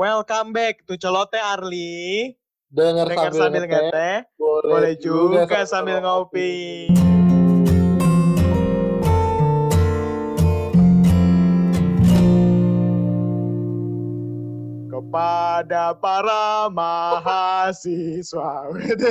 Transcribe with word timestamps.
Welcome 0.00 0.56
back 0.56 0.88
to 0.88 0.96
Celote 0.96 1.36
Arli. 1.36 2.32
Dengar 2.72 3.04
sambil, 3.12 3.36
sambil 3.36 3.64
ngeteh, 3.68 4.24
boleh, 4.40 4.72
boleh 4.72 4.94
juga 4.96 5.60
sambil 5.68 6.00
ngopi. 6.00 6.88
Kepada 15.00 15.96
para 15.96 16.68
mahasiswa. 16.68 18.68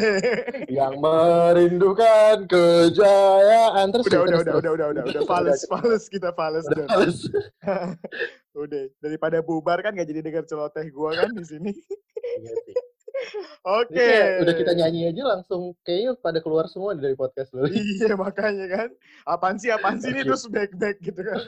Yang 0.69 0.93
merindukan 1.01 2.45
kejayaan 2.45 3.89
terus 3.89 4.05
udah, 4.05 4.21
udah, 4.21 4.21
udah, 4.21 4.43
terus. 4.45 4.61
udah, 4.61 4.69
udah, 4.69 4.87
udah, 4.93 5.03
udah, 5.09 5.21
fales, 5.25 5.65
fales 5.65 6.05
kita 6.05 6.29
fales. 6.37 6.69
Udah. 6.69 6.85
Udah, 8.59 8.91
daripada 8.99 9.39
bubar 9.39 9.79
kan 9.79 9.95
gak 9.95 10.09
jadi 10.09 10.19
denger 10.19 10.43
celoteh 10.43 10.91
gua 10.91 11.15
kan 11.15 11.31
di 11.31 11.47
sini. 11.47 11.71
Iya. 11.71 12.53
Oke. 13.65 13.97
Kayak 13.97 14.45
udah 14.45 14.55
kita 14.55 14.71
nyanyi 14.75 15.01
aja 15.09 15.23
langsung 15.25 15.73
kayaknya 15.87 16.11
pada 16.19 16.39
keluar 16.43 16.69
semua 16.69 16.93
dari 16.93 17.15
podcast 17.15 17.55
dulu. 17.55 17.71
Iya 17.71 18.13
makanya 18.19 18.67
kan. 18.67 18.89
Apaan 19.25 19.57
sih, 19.57 19.71
apaan 19.71 19.97
sih 19.97 20.11
ini 20.11 20.27
terus 20.27 20.45
back-back 20.51 21.01
gitu 21.01 21.21
kan. 21.23 21.39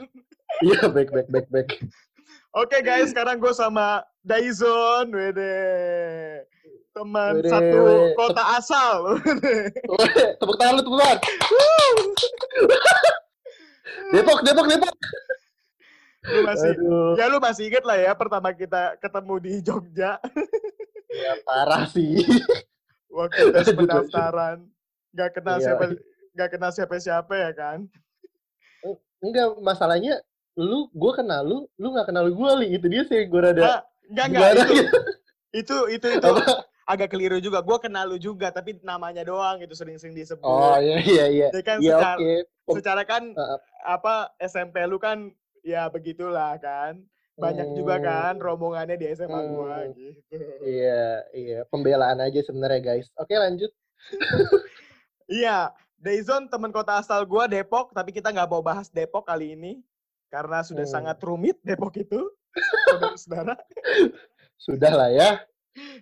Iya, 0.63 0.87
back 0.91 1.09
back 1.13 1.27
back 1.29 1.47
back. 1.51 1.67
Oke 2.51 2.83
guys, 2.83 3.15
sekarang 3.15 3.39
gue 3.39 3.55
sama 3.55 4.03
Daizon, 4.21 5.09
wede. 5.09 5.55
Teman 6.91 7.39
Wede, 7.39 7.49
satu 7.49 7.77
wede. 7.81 8.13
kota 8.13 8.43
asal. 8.55 8.97
wede. 9.19 9.73
Tepuk 10.37 10.55
tangan 10.55 10.73
lu, 10.77 10.81
tepuk 10.81 10.99
tangan. 10.99 11.17
Depok, 14.11 14.39
Depok, 14.43 14.65
Depok. 14.67 14.95
lu 16.21 16.45
masih, 16.45 16.77
Aduh, 16.77 17.17
ya 17.17 17.25
lu 17.25 17.41
masih 17.41 17.63
inget 17.65 17.81
lah 17.81 17.97
ya 17.97 18.13
pertama 18.13 18.53
kita 18.53 18.93
ketemu 19.01 19.41
di 19.41 19.53
Jogja 19.65 20.21
ya 21.09 21.33
parah 21.41 21.89
sih. 21.89 22.21
waktu 23.09 23.49
tes 23.49 23.73
pendaftaran. 23.73 24.61
Gak 25.11 25.33
kenal 25.33 25.57
Iya. 25.57 25.65
siapa, 25.73 25.83
gak 26.37 26.49
kenal 26.53 26.71
siapa-siapa 26.71 27.33
ya 27.33 27.51
kan. 27.51 27.79
Enggak, 29.19 29.59
masalahnya 29.59 30.21
lu, 30.53 30.87
gue 30.93 31.11
kenal 31.11 31.41
lu, 31.41 31.57
lu 31.75 31.87
gak 31.91 32.07
kenal 32.07 32.29
gue, 32.29 32.51
Li. 32.61 32.67
Itu 32.77 32.85
dia 32.85 33.01
sih, 33.03 33.25
gue 33.25 33.41
rada... 33.41 33.61
Ah, 33.61 33.81
enggak, 34.11 34.25
enggak. 34.27 34.41
gimana 34.43 34.61
Itu, 34.61 34.73
gitu. 34.73 34.97
itu, 35.51 35.77
itu, 35.89 36.07
itu 36.13 36.27
Apa? 36.27 36.43
agak 36.85 37.09
keliru 37.09 37.37
juga. 37.37 37.59
Gue 37.59 37.77
kenal 37.77 38.05
lu 38.05 38.17
juga, 38.17 38.49
tapi 38.49 38.75
namanya 38.81 39.21
doang 39.21 39.57
gitu 39.57 39.71
sering-sering 39.71 40.11
disebut. 40.13 40.43
Oh, 40.43 40.75
iya, 40.77 40.97
iya, 41.01 41.25
iya. 41.27 41.47
Ya 41.49 41.61
kan 41.61 41.77
Iya, 41.77 41.95
secara. 41.95 42.15
Pem- 42.17 42.47
secara 42.73 43.01
kan 43.03 43.23
Uh, 43.31 43.57
apa 43.81 44.13
SMP 44.37 44.79
lu 44.85 44.95
kan 44.95 45.27
ya 45.59 45.87
begitulah 45.87 46.55
kan 46.55 47.01
banyak 47.33 47.73
juga 47.73 47.95
Hmm. 47.95 48.05
kan 48.05 48.33
rombongannya 48.37 48.95
di 48.95 49.07
SMA 49.09 49.39
gua 49.49 49.81
Hmm. 49.81 49.91
gitu 49.91 50.19
Iya, 50.61 51.03
iya. 51.31 51.59
Pembelaan 51.65 52.19
aja 52.19 52.39
sebenarnya, 52.39 52.79
guys. 52.81 53.09
Oke, 53.15 53.33
lanjut. 53.33 53.71
iya 55.27 55.71
Dayzon 55.95 56.49
teman 56.49 56.69
kota 56.69 56.97
asal 56.97 57.21
gua 57.23 57.45
Depok 57.45 57.93
tapi 57.93 58.09
kita 58.09 58.29
nggak 58.29 58.47
mau 58.47 58.61
bahas 58.61 58.89
Depok 58.89 59.21
kali 59.21 59.53
ini 59.53 59.81
karena 60.27 60.61
sudah 60.61 60.83
Hmm. 60.83 60.93
sangat 60.95 61.17
rumit 61.21 61.57
Depok 61.61 61.93
itu 61.95 62.29
saudara-saudara 62.55 63.55
Sudah 64.61 64.91
lah 64.93 65.09
ya. 65.09 65.29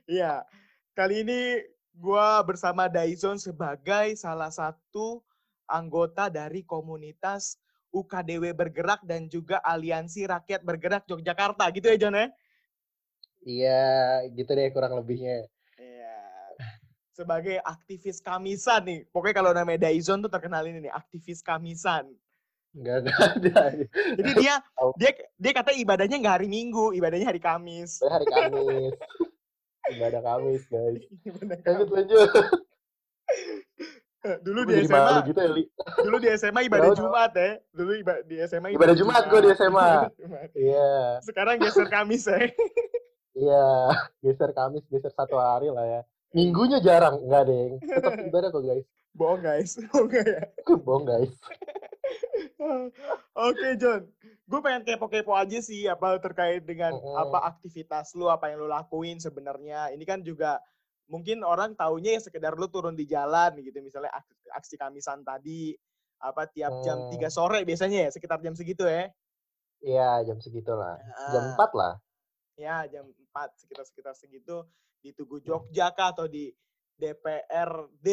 iya 0.09 0.43
kali 0.97 1.23
ini 1.23 1.63
gua 1.95 2.41
bersama 2.43 2.89
Dayzon 2.91 3.39
sebagai 3.39 4.15
salah 4.19 4.49
satu 4.51 5.21
anggota 5.69 6.27
dari 6.27 6.65
komunitas 6.65 7.55
UKDW 7.89 8.53
Bergerak 8.53 9.01
dan 9.05 9.25
juga 9.29 9.61
Aliansi 9.61 10.25
Rakyat 10.25 10.61
Bergerak 10.61 11.05
Yogyakarta 11.09 11.69
gitu 11.73 11.89
ya 11.89 11.97
John 11.97 12.17
ya 12.17 12.29
Iya, 13.39 14.27
gitu 14.35 14.51
deh 14.51 14.67
kurang 14.75 14.99
lebihnya. 14.99 15.47
Iya. 15.79 16.19
Sebagai 17.15 17.55
aktivis 17.63 18.19
kamisan 18.19 18.83
nih. 18.83 18.99
Pokoknya 19.15 19.35
kalau 19.35 19.51
namanya 19.55 19.87
Daizon 19.87 20.19
tuh 20.19 20.31
terkenal 20.31 20.67
ini 20.67 20.83
nih, 20.83 20.91
aktivis 20.91 21.39
kamisan. 21.39 22.11
Enggak, 22.69 23.01
enggak 23.01 23.17
ada. 23.33 23.61
Jadi 24.13 24.31
dia 24.37 24.61
Oh. 24.77 24.93
dia 24.95 25.11
dia 25.35 25.51
kata 25.51 25.73
ibadahnya 25.73 26.17
nggak 26.17 26.35
hari 26.37 26.47
Minggu, 26.47 26.93
ibadahnya 26.93 27.25
hari 27.25 27.39
Kamis. 27.39 27.99
Hari 27.99 28.25
Kamis. 28.25 28.93
Ibadah 29.89 30.21
Kamis, 30.21 30.63
guys. 30.65 31.01
Ibadah 31.25 31.57
Lanjut, 31.57 31.65
Kamis. 31.65 31.91
lanjut. 31.97 32.29
Dulu 34.43 34.67
di 34.67 34.83
SMA, 34.83 35.23
gitu 35.23 35.39
ya, 35.39 35.47
Li. 35.47 35.63
dulu 36.03 36.19
di 36.19 36.27
SMA 36.35 36.67
ibadah? 36.67 36.91
Jumat 36.91 37.31
ya. 37.31 37.55
Dulu 37.71 37.91
iba- 37.95 38.19
di 38.27 38.35
SMA 38.43 38.75
Ibadah 38.75 38.91
Jumat 38.91 39.23
gua 39.25 39.39
di 39.39 39.49
SMA. 39.55 39.71
Ibadah 39.71 40.11
Jumat. 40.13 40.49
Iya, 40.51 40.91
Sekarang 41.23 41.55
geser 41.55 41.87
Kamis 41.87 42.27
ya. 42.27 42.37
iya. 43.31 43.65
Geser 44.19 44.51
Kamis, 44.51 44.83
geser 44.85 45.09
satu 45.09 45.39
hari 45.39 45.71
lah 45.71 45.87
ya. 45.87 46.01
Minggunya 46.35 46.77
jarang. 46.77 47.15
Enggak, 47.23 47.47
deh. 47.47 47.79
Tetap 47.79 48.11
ibadah 48.19 48.51
kok, 48.51 48.61
guys. 48.61 48.85
Bohong 49.15 49.41
guys. 49.41 49.71
Bohong 49.87 50.11
ya? 50.11 50.23
Bohong, 50.67 51.03
guys. 51.07 51.31
Oke 53.35 53.67
John, 53.79 54.09
gue 54.19 54.59
pengen 54.59 54.83
kepo-kepo 54.83 55.31
aja 55.33 55.59
sih 55.63 55.87
apa 55.87 56.19
terkait 56.19 56.63
dengan 56.67 56.91
Mm-mm. 56.95 57.15
apa 57.15 57.55
aktivitas 57.55 58.13
lu, 58.17 58.27
apa 58.27 58.51
yang 58.51 58.59
lu 58.63 58.67
lakuin 58.67 59.17
sebenarnya. 59.17 59.93
Ini 59.95 60.03
kan 60.03 60.19
juga 60.21 60.59
mungkin 61.09 61.41
orang 61.41 61.73
taunya 61.73 62.17
ya 62.17 62.21
sekedar 62.21 62.53
lu 62.53 62.67
turun 62.69 62.93
di 62.93 63.07
jalan 63.09 63.57
gitu, 63.63 63.79
misalnya 63.81 64.13
aksi, 64.53 64.75
kamisan 64.77 65.25
tadi 65.25 65.73
apa 66.19 66.45
tiap 66.51 66.83
jam 66.83 67.07
Hmm. 67.07 67.15
3 67.15 67.31
sore 67.31 67.63
biasanya 67.63 68.05
ya, 68.05 68.09
sekitar 68.11 68.43
jam 68.43 68.53
segitu 68.53 68.83
ya. 68.83 69.07
Iya, 69.79 70.27
jam 70.27 70.37
segitu 70.43 70.75
lah. 70.75 70.99
Jam 71.31 71.55
Ah, 71.55 71.55
4 71.55 71.71
lah. 71.71 71.93
Ya, 72.59 72.83
jam 72.91 73.07
4 73.07 73.55
sekitar-sekitar 73.55 74.11
segitu 74.19 74.67
di 74.99 75.15
Tugu 75.15 75.39
Jogja 75.39 75.95
kah 75.95 76.11
atau 76.11 76.27
di 76.27 76.51
DPRD, 76.99 78.07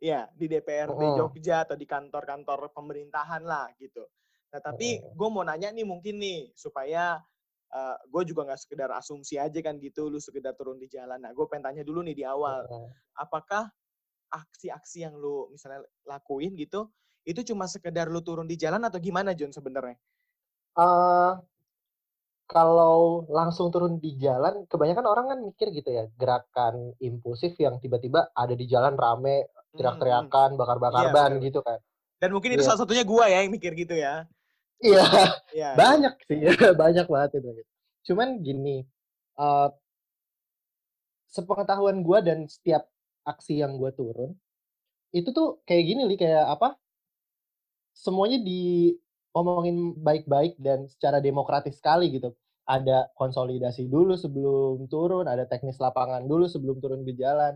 ya 0.00 0.24
di 0.32 0.48
DPRD 0.48 0.96
Mm-mm. 0.96 1.16
Jogja 1.20 1.68
atau 1.68 1.76
di 1.76 1.84
kantor-kantor 1.84 2.72
pemerintahan 2.72 3.44
lah 3.44 3.68
gitu. 3.76 4.08
Nah 4.50 4.60
tapi 4.64 4.96
gue 4.98 5.28
mau 5.28 5.44
nanya 5.44 5.68
nih 5.68 5.84
mungkin 5.84 6.16
nih 6.16 6.56
supaya 6.56 7.20
gue 8.08 8.22
juga 8.26 8.48
nggak 8.48 8.60
sekedar 8.66 8.90
asumsi 8.96 9.36
aja 9.36 9.60
kan 9.62 9.76
gitu, 9.78 10.08
lu 10.08 10.18
sekedar 10.18 10.56
turun 10.56 10.80
di 10.80 10.88
jalan. 10.88 11.20
Nah 11.20 11.30
gue 11.36 11.44
pengen 11.46 11.70
tanya 11.70 11.82
dulu 11.84 12.00
nih 12.02 12.16
di 12.16 12.24
awal, 12.24 12.64
apakah 13.14 13.68
aksi-aksi 14.32 15.06
yang 15.06 15.14
lu 15.14 15.52
misalnya 15.52 15.84
lakuin 16.08 16.56
gitu, 16.56 16.90
itu 17.28 17.44
cuma 17.46 17.68
sekedar 17.68 18.08
lu 18.08 18.24
turun 18.24 18.48
di 18.48 18.56
jalan 18.56 18.80
atau 18.82 18.98
gimana 18.98 19.36
John 19.36 19.52
sebenarnya? 19.52 20.00
eh 20.70 21.32
kalau 22.50 23.22
langsung 23.30 23.70
turun 23.70 24.02
di 24.02 24.18
jalan, 24.18 24.66
kebanyakan 24.66 25.06
orang 25.06 25.26
kan 25.30 25.38
mikir 25.38 25.70
gitu 25.70 25.86
ya, 25.86 26.10
gerakan 26.18 26.98
impulsif 26.98 27.54
yang 27.62 27.78
tiba-tiba 27.78 28.34
ada 28.34 28.58
di 28.58 28.66
jalan 28.66 28.98
rame, 28.98 29.46
Hmm, 29.46 29.46
hmm. 29.46 29.76
teriak-teriakan, 29.78 30.50
bakar-bakar 30.58 31.04
Iya, 31.06 31.14
ban 31.14 31.30
bener. 31.38 31.46
gitu 31.46 31.62
kan. 31.62 31.78
Dan 32.18 32.34
mungkin 32.34 32.58
itu 32.58 32.66
Iya. 32.66 32.74
salah 32.74 32.80
satunya 32.82 33.06
gue 33.06 33.24
ya 33.30 33.38
yang 33.46 33.54
mikir 33.54 33.72
gitu 33.78 33.94
ya. 33.94 34.26
Iya, 34.82 35.06
Iya. 35.54 35.70
banyak 35.78 36.14
sih, 36.26 36.42
banyak 36.82 37.06
banget 37.06 37.30
itu. 37.38 37.62
Cuman 38.10 38.42
gini, 38.42 38.82
eh 39.38 39.68
sepengetahuan 41.30 42.02
gue 42.02 42.18
dan 42.26 42.50
setiap 42.50 42.90
aksi 43.22 43.62
yang 43.62 43.78
gue 43.78 43.94
turun, 43.94 44.34
itu 45.14 45.30
tuh 45.30 45.62
kayak 45.62 45.84
gini 45.86 46.02
li 46.10 46.18
kayak 46.18 46.50
apa? 46.50 46.74
Semuanya 47.94 48.42
diomongin 49.34 49.94
baik-baik 50.02 50.58
dan 50.58 50.86
secara 50.90 51.22
demokratis 51.22 51.78
sekali 51.78 52.10
gitu. 52.10 52.34
Ada 52.66 53.10
konsolidasi 53.18 53.86
dulu 53.90 54.14
sebelum 54.18 54.86
turun, 54.90 55.26
ada 55.26 55.46
teknis 55.46 55.78
lapangan 55.82 56.26
dulu 56.26 56.46
sebelum 56.50 56.78
turun 56.82 57.02
ke 57.06 57.14
jalan. 57.18 57.54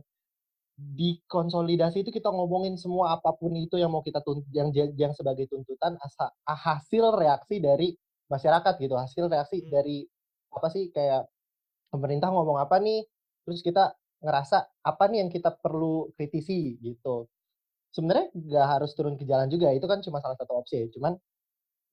Di 0.75 1.23
konsolidasi 1.31 2.03
itu 2.03 2.11
kita 2.11 2.31
ngomongin 2.35 2.75
semua 2.75 3.15
apa 3.19 3.31
pun 3.39 3.55
itu 3.55 3.79
yang 3.79 3.95
mau 3.95 4.03
kita 4.03 4.19
tuntut, 4.27 4.51
yang 4.51 4.75
yang 4.75 5.15
sebagai 5.15 5.47
tuntutan 5.47 5.95
asa, 6.03 6.35
hasil 6.47 7.15
reaksi 7.15 7.63
dari 7.63 7.95
masyarakat 8.31 8.75
gitu, 8.83 8.95
hasil 8.99 9.31
reaksi 9.31 9.63
Hmm. 9.63 9.71
dari 9.71 10.03
apa 10.51 10.69
sih 10.75 10.91
kayak 10.91 11.31
pemerintah 11.93 12.31
ngomong 12.35 12.59
apa 12.59 12.79
nih, 12.83 13.07
terus 13.47 13.63
kita 13.63 13.95
ngerasa 14.25 14.59
apa 14.83 15.05
nih 15.11 15.19
yang 15.27 15.31
kita 15.33 15.53
perlu 15.61 16.11
kritisi 16.17 16.79
gitu 16.81 17.29
sebenarnya 17.95 18.27
nggak 18.35 18.67
harus 18.79 18.91
turun 18.99 19.15
ke 19.21 19.25
jalan 19.29 19.49
juga 19.53 19.71
itu 19.73 19.87
kan 19.87 20.01
cuma 20.03 20.19
salah 20.25 20.37
satu 20.39 20.53
opsi 20.61 20.75
ya 20.85 20.87
cuman 20.95 21.15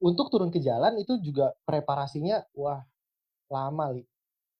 untuk 0.01 0.33
turun 0.33 0.49
ke 0.49 0.59
jalan 0.59 0.97
itu 0.97 1.21
juga 1.21 1.53
preparasinya 1.63 2.41
wah 2.57 2.81
lama 3.53 3.85
li 3.93 4.03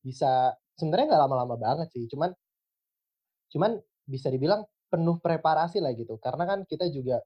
bisa 0.01 0.53
sebenarnya 0.77 1.15
nggak 1.15 1.23
lama-lama 1.27 1.55
banget 1.57 1.87
sih 1.93 2.05
cuman 2.09 2.29
cuman 3.51 3.77
bisa 4.07 4.29
dibilang 4.29 4.65
penuh 4.87 5.17
preparasi 5.19 5.81
lah 5.81 5.93
gitu 5.97 6.17
karena 6.21 6.43
kan 6.45 6.59
kita 6.67 6.87
juga 6.89 7.19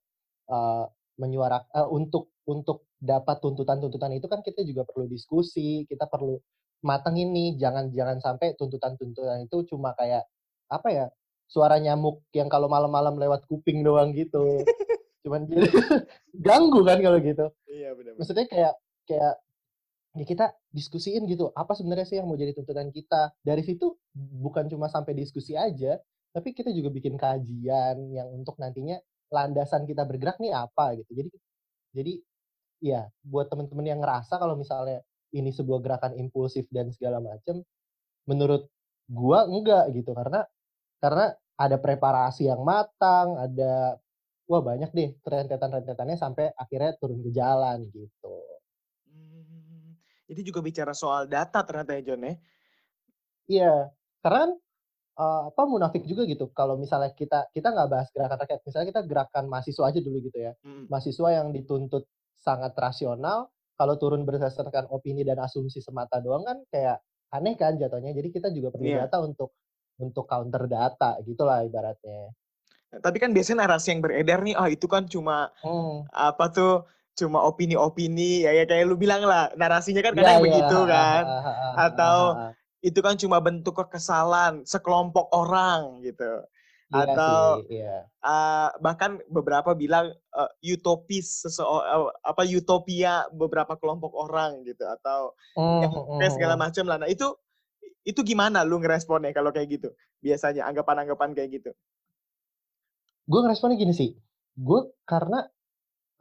uh, 0.52 0.86
menyuarak 1.20 1.70
uh, 1.72 1.88
untuk 1.92 2.32
untuk 2.46 2.88
dapat 3.00 3.42
tuntutan-tuntutan 3.42 4.16
itu 4.18 4.28
kan 4.30 4.42
kita 4.42 4.64
juga 4.64 4.86
perlu 4.86 5.06
diskusi 5.10 5.86
kita 5.86 6.08
perlu 6.08 6.38
matengin 6.86 7.34
nih 7.34 7.58
jangan 7.58 7.90
jangan 7.90 8.18
sampai 8.22 8.54
tuntutan-tuntutan 8.54 9.46
itu 9.46 9.66
cuma 9.66 9.98
kayak 9.98 10.26
apa 10.70 10.90
ya 10.94 11.06
suara 11.46 11.78
nyamuk 11.78 12.26
yang 12.34 12.50
kalau 12.50 12.66
malam-malam 12.66 13.18
lewat 13.22 13.46
kuping 13.46 13.86
doang 13.86 14.12
gitu. 14.14 14.62
Cuman 15.26 15.50
gitu. 15.50 15.66
ganggu 16.46 16.82
kan 16.86 17.02
kalau 17.02 17.18
gitu. 17.22 17.46
Iya 17.76 17.90
benar. 17.92 18.12
Maksudnya 18.16 18.48
kayak 18.48 18.74
kayak 19.06 19.34
ya 20.16 20.24
kita 20.24 20.46
diskusiin 20.72 21.28
gitu 21.28 21.52
apa 21.52 21.76
sebenarnya 21.76 22.08
sih 22.08 22.16
yang 22.24 22.28
mau 22.32 22.40
jadi 22.40 22.56
tuntutan 22.56 22.88
kita? 22.96 23.36
Dari 23.44 23.64
situ 23.68 24.00
bukan 24.16 24.72
cuma 24.72 24.88
sampai 24.88 25.12
diskusi 25.12 25.60
aja 25.60 26.00
tapi 26.36 26.52
kita 26.52 26.68
juga 26.76 26.92
bikin 26.92 27.16
kajian 27.16 28.12
yang 28.12 28.28
untuk 28.36 28.60
nantinya 28.60 29.00
landasan 29.32 29.88
kita 29.88 30.04
bergerak 30.04 30.36
nih 30.40 30.52
apa 30.52 30.96
gitu. 31.00 31.12
Jadi 31.16 31.30
jadi 31.96 32.14
ya 32.84 33.02
buat 33.24 33.48
teman-teman 33.48 33.88
yang 33.88 34.00
ngerasa 34.04 34.36
kalau 34.36 34.60
misalnya 34.60 35.00
ini 35.32 35.52
sebuah 35.52 35.80
gerakan 35.84 36.16
impulsif 36.20 36.68
dan 36.72 36.92
segala 36.92 37.24
macam 37.24 37.64
menurut 38.28 38.68
gua 39.08 39.48
enggak 39.48 39.96
gitu. 39.96 40.12
Karena 40.12 40.44
karena 41.00 41.32
ada 41.56 41.78
preparasi 41.80 42.52
yang 42.52 42.64
matang 42.68 43.40
ada 43.40 43.96
wah 44.46 44.62
banyak 44.62 44.92
deh 44.94 45.10
rentetan-rentetannya 45.26 46.18
sampai 46.18 46.54
akhirnya 46.54 46.94
turun 46.98 47.22
ke 47.22 47.32
jalan 47.34 47.86
gitu 47.90 48.56
jadi 50.26 50.42
juga 50.42 50.60
bicara 50.66 50.94
soal 50.94 51.30
data 51.30 51.62
ternyata 51.62 51.94
ya 51.98 52.02
John 52.12 52.26
ya. 52.26 52.34
Iya, 53.46 53.76
karena 54.26 54.58
uh, 55.22 55.42
apa 55.54 55.64
munafik 55.70 56.02
juga 56.10 56.26
gitu. 56.26 56.50
Kalau 56.50 56.82
misalnya 56.82 57.14
kita 57.14 57.54
kita 57.54 57.70
nggak 57.70 57.90
bahas 57.90 58.10
gerakan 58.10 58.38
rakyat, 58.42 58.60
misalnya 58.66 58.88
kita 58.90 59.02
gerakan 59.06 59.46
mahasiswa 59.46 59.86
aja 59.86 60.00
dulu 60.02 60.18
gitu 60.26 60.38
ya. 60.42 60.52
Hmm. 60.66 60.90
Mahasiswa 60.90 61.30
yang 61.30 61.54
dituntut 61.54 62.10
sangat 62.42 62.74
rasional, 62.74 63.54
kalau 63.78 64.02
turun 64.02 64.26
berdasarkan 64.26 64.90
opini 64.90 65.22
dan 65.22 65.38
asumsi 65.46 65.78
semata 65.78 66.18
doang 66.18 66.42
kan 66.42 66.58
kayak 66.74 67.06
aneh 67.30 67.54
kan 67.54 67.78
jatuhnya. 67.78 68.10
Jadi 68.18 68.30
kita 68.34 68.50
juga 68.50 68.74
perlu 68.74 68.90
yeah. 68.90 69.06
data 69.06 69.22
untuk 69.22 69.54
untuk 70.02 70.26
counter 70.26 70.66
data 70.66 71.22
gitulah 71.22 71.62
ibaratnya. 71.62 72.34
Tapi 73.02 73.18
kan 73.20 73.32
biasanya 73.32 73.66
narasi 73.66 73.96
yang 73.96 74.02
beredar 74.04 74.40
nih, 74.44 74.56
oh 74.56 74.68
itu 74.70 74.86
kan 74.86 75.08
cuma 75.10 75.52
hmm. 75.64 76.08
apa 76.14 76.46
tuh 76.52 76.74
cuma 77.16 77.40
opini-opini 77.48 78.44
ya, 78.44 78.52
ya 78.52 78.64
kayak 78.68 78.92
lu 78.92 79.00
bilang 79.00 79.24
lah 79.24 79.48
narasinya 79.56 80.04
kan 80.04 80.14
kadang 80.14 80.44
ya, 80.44 80.44
begitu 80.44 80.78
ya. 80.84 80.92
kan. 80.92 81.24
atau 81.80 82.18
itu 82.84 83.00
kan 83.00 83.16
cuma 83.18 83.40
bentuk 83.42 83.74
kekesalan 83.74 84.62
sekelompok 84.68 85.32
orang 85.32 86.04
gitu. 86.04 86.44
Ya, 86.94 87.02
atau 87.02 87.66
sih, 87.66 87.82
ya. 87.82 88.06
uh, 88.22 88.70
bahkan 88.78 89.18
beberapa 89.26 89.74
bilang 89.74 90.14
uh, 90.38 90.52
utopis 90.62 91.42
uh, 91.58 92.14
apa 92.22 92.46
utopia 92.46 93.26
beberapa 93.34 93.74
kelompok 93.74 94.14
orang 94.14 94.62
gitu 94.70 94.86
atau 94.86 95.34
mm, 95.58 95.82
ya, 95.82 95.88
kayak 95.90 96.34
segala 96.38 96.54
macam 96.54 96.86
lah. 96.86 97.02
Nah 97.02 97.10
itu 97.10 97.34
itu 98.06 98.22
gimana 98.22 98.62
lu 98.62 98.78
ngeresponnya 98.78 99.34
kalau 99.34 99.50
kayak 99.50 99.82
gitu? 99.82 99.90
Biasanya 100.22 100.70
anggapan-anggapan 100.70 101.34
kayak 101.34 101.50
gitu 101.58 101.74
gue 103.26 103.40
ngeresponnya 103.42 103.78
gini 103.78 103.94
sih 103.94 104.10
gue 104.56 104.80
karena 105.04 105.44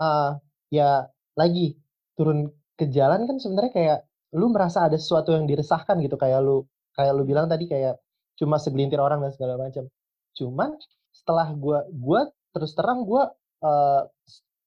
uh, 0.01 0.37
ya 0.73 1.07
lagi 1.39 1.79
turun 2.19 2.51
ke 2.75 2.91
jalan 2.91 3.27
kan 3.27 3.37
sebenarnya 3.39 3.73
kayak 3.75 3.99
lu 4.35 4.51
merasa 4.51 4.87
ada 4.91 4.99
sesuatu 4.99 5.31
yang 5.31 5.47
diresahkan 5.47 5.99
gitu 6.03 6.19
kayak 6.19 6.43
lu 6.43 6.67
kayak 6.99 7.13
lu 7.15 7.23
bilang 7.23 7.47
tadi 7.47 7.71
kayak 7.71 7.99
cuma 8.35 8.59
segelintir 8.59 8.99
orang 8.99 9.23
dan 9.23 9.31
segala 9.31 9.55
macam. 9.59 9.87
Cuman 10.35 10.75
setelah 11.15 11.55
gua 11.55 11.87
gua 11.95 12.27
terus 12.51 12.75
terang 12.75 13.07
gua 13.07 13.31
uh, 13.63 14.03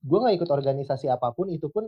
gua 0.03 0.17
nggak 0.23 0.35
ikut 0.43 0.49
organisasi 0.51 1.11
apa 1.11 1.35
pun 1.35 1.51
itu 1.51 1.67
pun 1.67 1.87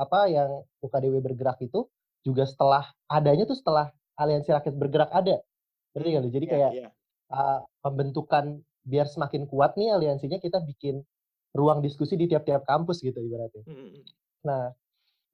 apa 0.00 0.26
yang 0.26 0.64
UKDW 0.82 1.20
bergerak 1.22 1.60
itu 1.62 1.86
juga 2.24 2.48
setelah 2.48 2.88
adanya 3.06 3.46
tuh 3.46 3.56
setelah 3.56 3.92
aliansi 4.16 4.50
rakyat 4.52 4.74
bergerak 4.76 5.10
ada. 5.12 5.40
Berarti 5.92 6.10
kan 6.16 6.22
Jadi 6.28 6.46
iya, 6.48 6.52
kayak 6.52 6.70
yeah, 6.72 6.88
yeah. 6.88 6.92
Uh, 7.30 7.60
pembentukan 7.84 8.64
biar 8.84 9.06
semakin 9.06 9.44
kuat 9.46 9.76
nih 9.76 9.92
aliansinya 9.92 10.40
kita 10.40 10.60
bikin 10.64 11.04
ruang 11.54 11.82
diskusi 11.82 12.14
di 12.14 12.30
tiap-tiap 12.30 12.62
kampus 12.62 13.02
gitu 13.02 13.18
ibaratnya. 13.18 13.62
Hmm. 13.66 14.00
Nah, 14.46 14.70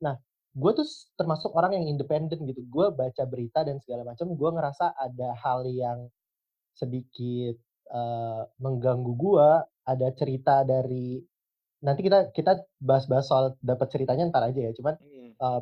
nah, 0.01 0.15
gue 0.57 0.73
tuh 0.73 0.89
termasuk 1.21 1.53
orang 1.53 1.77
yang 1.77 1.85
independen 1.87 2.41
gitu. 2.49 2.65
Gue 2.73 2.89
baca 2.89 3.23
berita 3.29 3.63
dan 3.63 3.77
segala 3.85 4.09
macam, 4.09 4.33
gue 4.33 4.51
ngerasa 4.51 4.97
ada 4.97 5.29
hal 5.37 5.69
yang 5.69 6.09
sedikit 6.73 7.61
uh, 7.93 8.49
mengganggu 8.61 9.13
gue. 9.13 9.49
Ada 9.87 10.09
cerita 10.19 10.67
dari 10.67 11.21
nanti 11.85 12.01
kita 12.03 12.33
kita 12.33 12.65
bahas-bahas 12.81 13.29
soal 13.29 13.45
dapat 13.61 13.93
ceritanya 13.93 14.33
ntar 14.33 14.49
aja 14.49 14.73
ya. 14.73 14.73
Cuman 14.73 14.97
hmm. 14.97 15.31
uh, 15.39 15.61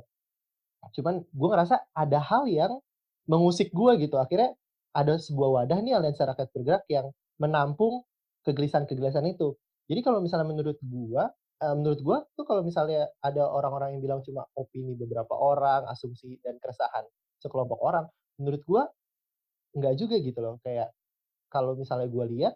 cuman 0.94 1.26
gue 1.26 1.48
ngerasa 1.50 1.76
ada 1.92 2.18
hal 2.22 2.46
yang 2.46 2.78
mengusik 3.26 3.74
gue 3.74 4.06
gitu. 4.06 4.16
Akhirnya 4.22 4.54
ada 4.94 5.18
sebuah 5.18 5.66
wadah 5.66 5.78
nih 5.82 5.98
aliansi 5.98 6.22
rakyat 6.22 6.48
bergerak 6.54 6.84
yang 6.86 7.10
menampung 7.40 8.04
kegelisahan-kegelisahan 8.44 9.26
itu. 9.30 9.56
Jadi 9.88 10.00
kalau 10.00 10.20
misalnya 10.24 10.48
menurut 10.48 10.78
gua, 10.84 11.28
uh, 11.60 11.74
menurut 11.76 12.00
gua 12.00 12.18
tuh 12.36 12.44
kalau 12.48 12.64
misalnya 12.64 13.08
ada 13.20 13.44
orang-orang 13.44 13.96
yang 13.98 14.02
bilang 14.04 14.20
cuma 14.24 14.48
opini 14.56 14.96
beberapa 14.96 15.32
orang, 15.36 15.84
asumsi 15.92 16.40
dan 16.40 16.56
keresahan 16.60 17.04
sekelompok 17.40 17.80
orang, 17.80 18.06
menurut 18.40 18.62
gua 18.64 18.82
nggak 19.76 19.94
juga 19.98 20.16
gitu 20.20 20.38
loh. 20.40 20.56
Kayak 20.64 20.92
kalau 21.52 21.76
misalnya 21.76 22.08
gua 22.08 22.24
lihat 22.28 22.54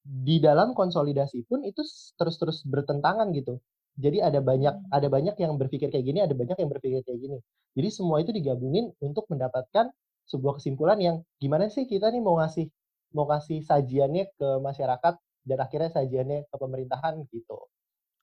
di 0.00 0.40
dalam 0.40 0.72
konsolidasi 0.72 1.44
pun 1.44 1.60
itu 1.62 1.84
terus-terus 2.16 2.64
bertentangan 2.64 3.28
gitu. 3.36 3.60
Jadi 4.00 4.22
ada 4.24 4.40
banyak 4.40 4.74
hmm. 4.74 4.96
ada 4.96 5.08
banyak 5.12 5.36
yang 5.36 5.60
berpikir 5.60 5.92
kayak 5.92 6.06
gini, 6.06 6.24
ada 6.24 6.32
banyak 6.32 6.56
yang 6.56 6.70
berpikir 6.72 7.04
kayak 7.04 7.20
gini. 7.20 7.38
Jadi 7.76 7.88
semua 7.92 8.22
itu 8.24 8.32
digabungin 8.32 8.90
untuk 9.02 9.28
mendapatkan 9.28 9.92
sebuah 10.30 10.62
kesimpulan 10.62 10.98
yang 11.02 11.16
gimana 11.42 11.66
sih 11.68 11.84
kita 11.84 12.08
nih 12.08 12.22
mau 12.22 12.38
ngasih 12.38 12.70
mau 13.14 13.26
kasih 13.26 13.62
sajiannya 13.66 14.30
ke 14.34 14.48
masyarakat 14.62 15.14
dan 15.46 15.58
akhirnya 15.58 15.90
sajiannya 15.90 16.46
ke 16.46 16.56
pemerintahan 16.56 17.24
gitu. 17.30 17.58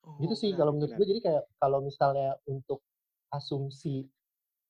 Oh, 0.07 0.15
gitu 0.23 0.35
sih 0.39 0.55
kalau 0.55 0.71
menurut 0.71 0.95
gue 0.95 1.05
jadi 1.05 1.19
kayak 1.19 1.43
kalau 1.59 1.83
misalnya 1.83 2.39
untuk 2.47 2.79
asumsi 3.33 4.07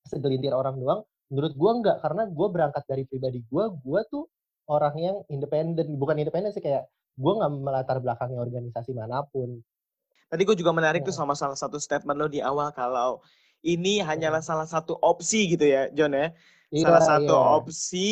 segelintir 0.07 0.55
orang 0.55 0.81
doang, 0.81 1.01
menurut 1.29 1.53
gue 1.53 1.71
enggak 1.71 1.97
karena 2.01 2.23
gue 2.25 2.47
berangkat 2.49 2.83
dari 2.89 3.03
pribadi 3.05 3.43
gue, 3.45 3.63
gue 3.83 4.01
tuh 4.09 4.25
orang 4.71 4.95
yang 4.97 5.17
independen, 5.29 5.99
bukan 5.99 6.17
independen 6.17 6.49
sih 6.55 6.63
kayak 6.63 6.89
gue 7.17 7.33
nggak 7.33 7.51
melatar 7.61 7.97
belakangnya 8.01 8.41
organisasi 8.41 8.97
mana 8.97 9.21
pun. 9.29 9.61
Tadi 10.27 10.41
gue 10.43 10.57
juga 10.59 10.75
menarik 10.75 11.07
tuh 11.07 11.15
sama 11.15 11.37
salah 11.37 11.55
satu 11.55 11.79
statement 11.79 12.19
lo 12.19 12.27
di 12.27 12.43
awal 12.43 12.73
kalau 12.75 13.23
ini 13.63 14.03
hanyalah 14.03 14.43
salah 14.43 14.67
satu 14.67 14.99
opsi 14.99 15.55
gitu 15.55 15.65
ya, 15.65 15.87
John 15.95 16.13
ya. 16.13 16.35
Iya, 16.67 16.83
salah 16.83 17.03
satu 17.03 17.35
iya. 17.35 17.47
opsi 17.63 18.07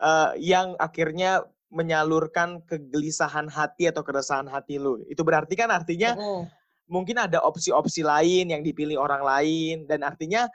uh, 0.00 0.32
yang 0.36 0.74
akhirnya 0.76 1.44
menyalurkan 1.72 2.62
kegelisahan 2.64 3.50
hati 3.50 3.90
atau 3.90 4.06
keresahan 4.06 4.46
hati 4.46 4.78
lu. 4.78 5.02
Itu 5.10 5.26
berarti 5.26 5.58
kan 5.58 5.68
artinya 5.68 6.14
mm. 6.14 6.42
mungkin 6.86 7.18
ada 7.18 7.42
opsi-opsi 7.42 8.06
lain 8.06 8.54
yang 8.54 8.62
dipilih 8.62 8.96
orang 8.96 9.22
lain 9.26 9.84
dan 9.90 10.06
artinya 10.06 10.46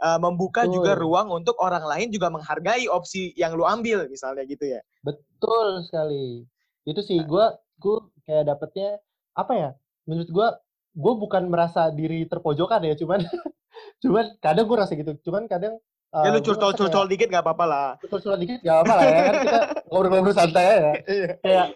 uh, 0.00 0.18
membuka 0.18 0.64
Betul. 0.64 0.74
juga 0.80 0.92
ruang 0.96 1.28
untuk 1.34 1.56
orang 1.60 1.84
lain 1.84 2.08
juga 2.14 2.32
menghargai 2.32 2.88
opsi 2.88 3.34
yang 3.36 3.54
lu 3.54 3.66
ambil 3.66 4.06
misalnya 4.08 4.46
gitu 4.48 4.64
ya. 4.66 4.80
Betul 5.04 5.84
sekali. 5.84 6.46
Itu 6.88 7.04
sih 7.04 7.20
gue 7.20 7.46
nah. 7.46 7.58
gue 7.80 7.96
kayak 8.24 8.44
dapetnya 8.48 8.98
apa 9.36 9.52
ya? 9.54 9.70
Menurut 10.08 10.30
gue 10.30 10.48
gue 10.90 11.14
bukan 11.22 11.46
merasa 11.46 11.92
diri 11.92 12.26
terpojokan 12.26 12.82
ya, 12.82 12.94
cuman 12.98 13.20
cuman 14.02 14.24
kadang 14.40 14.64
gue 14.66 14.76
rasa 14.78 14.94
gitu. 14.96 15.12
Cuman 15.26 15.46
kadang 15.46 15.76
Uh, 16.10 16.26
ya 16.26 16.34
lu 16.34 16.42
curcol-curcol 16.42 17.06
dikit 17.06 17.30
gak 17.30 17.46
apa-apa 17.46 17.64
lah. 17.70 17.88
Curcol 18.02 18.34
dikit 18.42 18.58
gak 18.66 18.82
apa-apa 18.82 18.94
lah 18.98 19.04
ya 19.06 19.20
kan 19.22 19.34
kita 19.46 19.60
ngobrol-ngobrol 19.86 20.34
santai 20.34 20.64
ya. 20.66 20.78
Iya. 21.06 21.30
kayak 21.38 21.66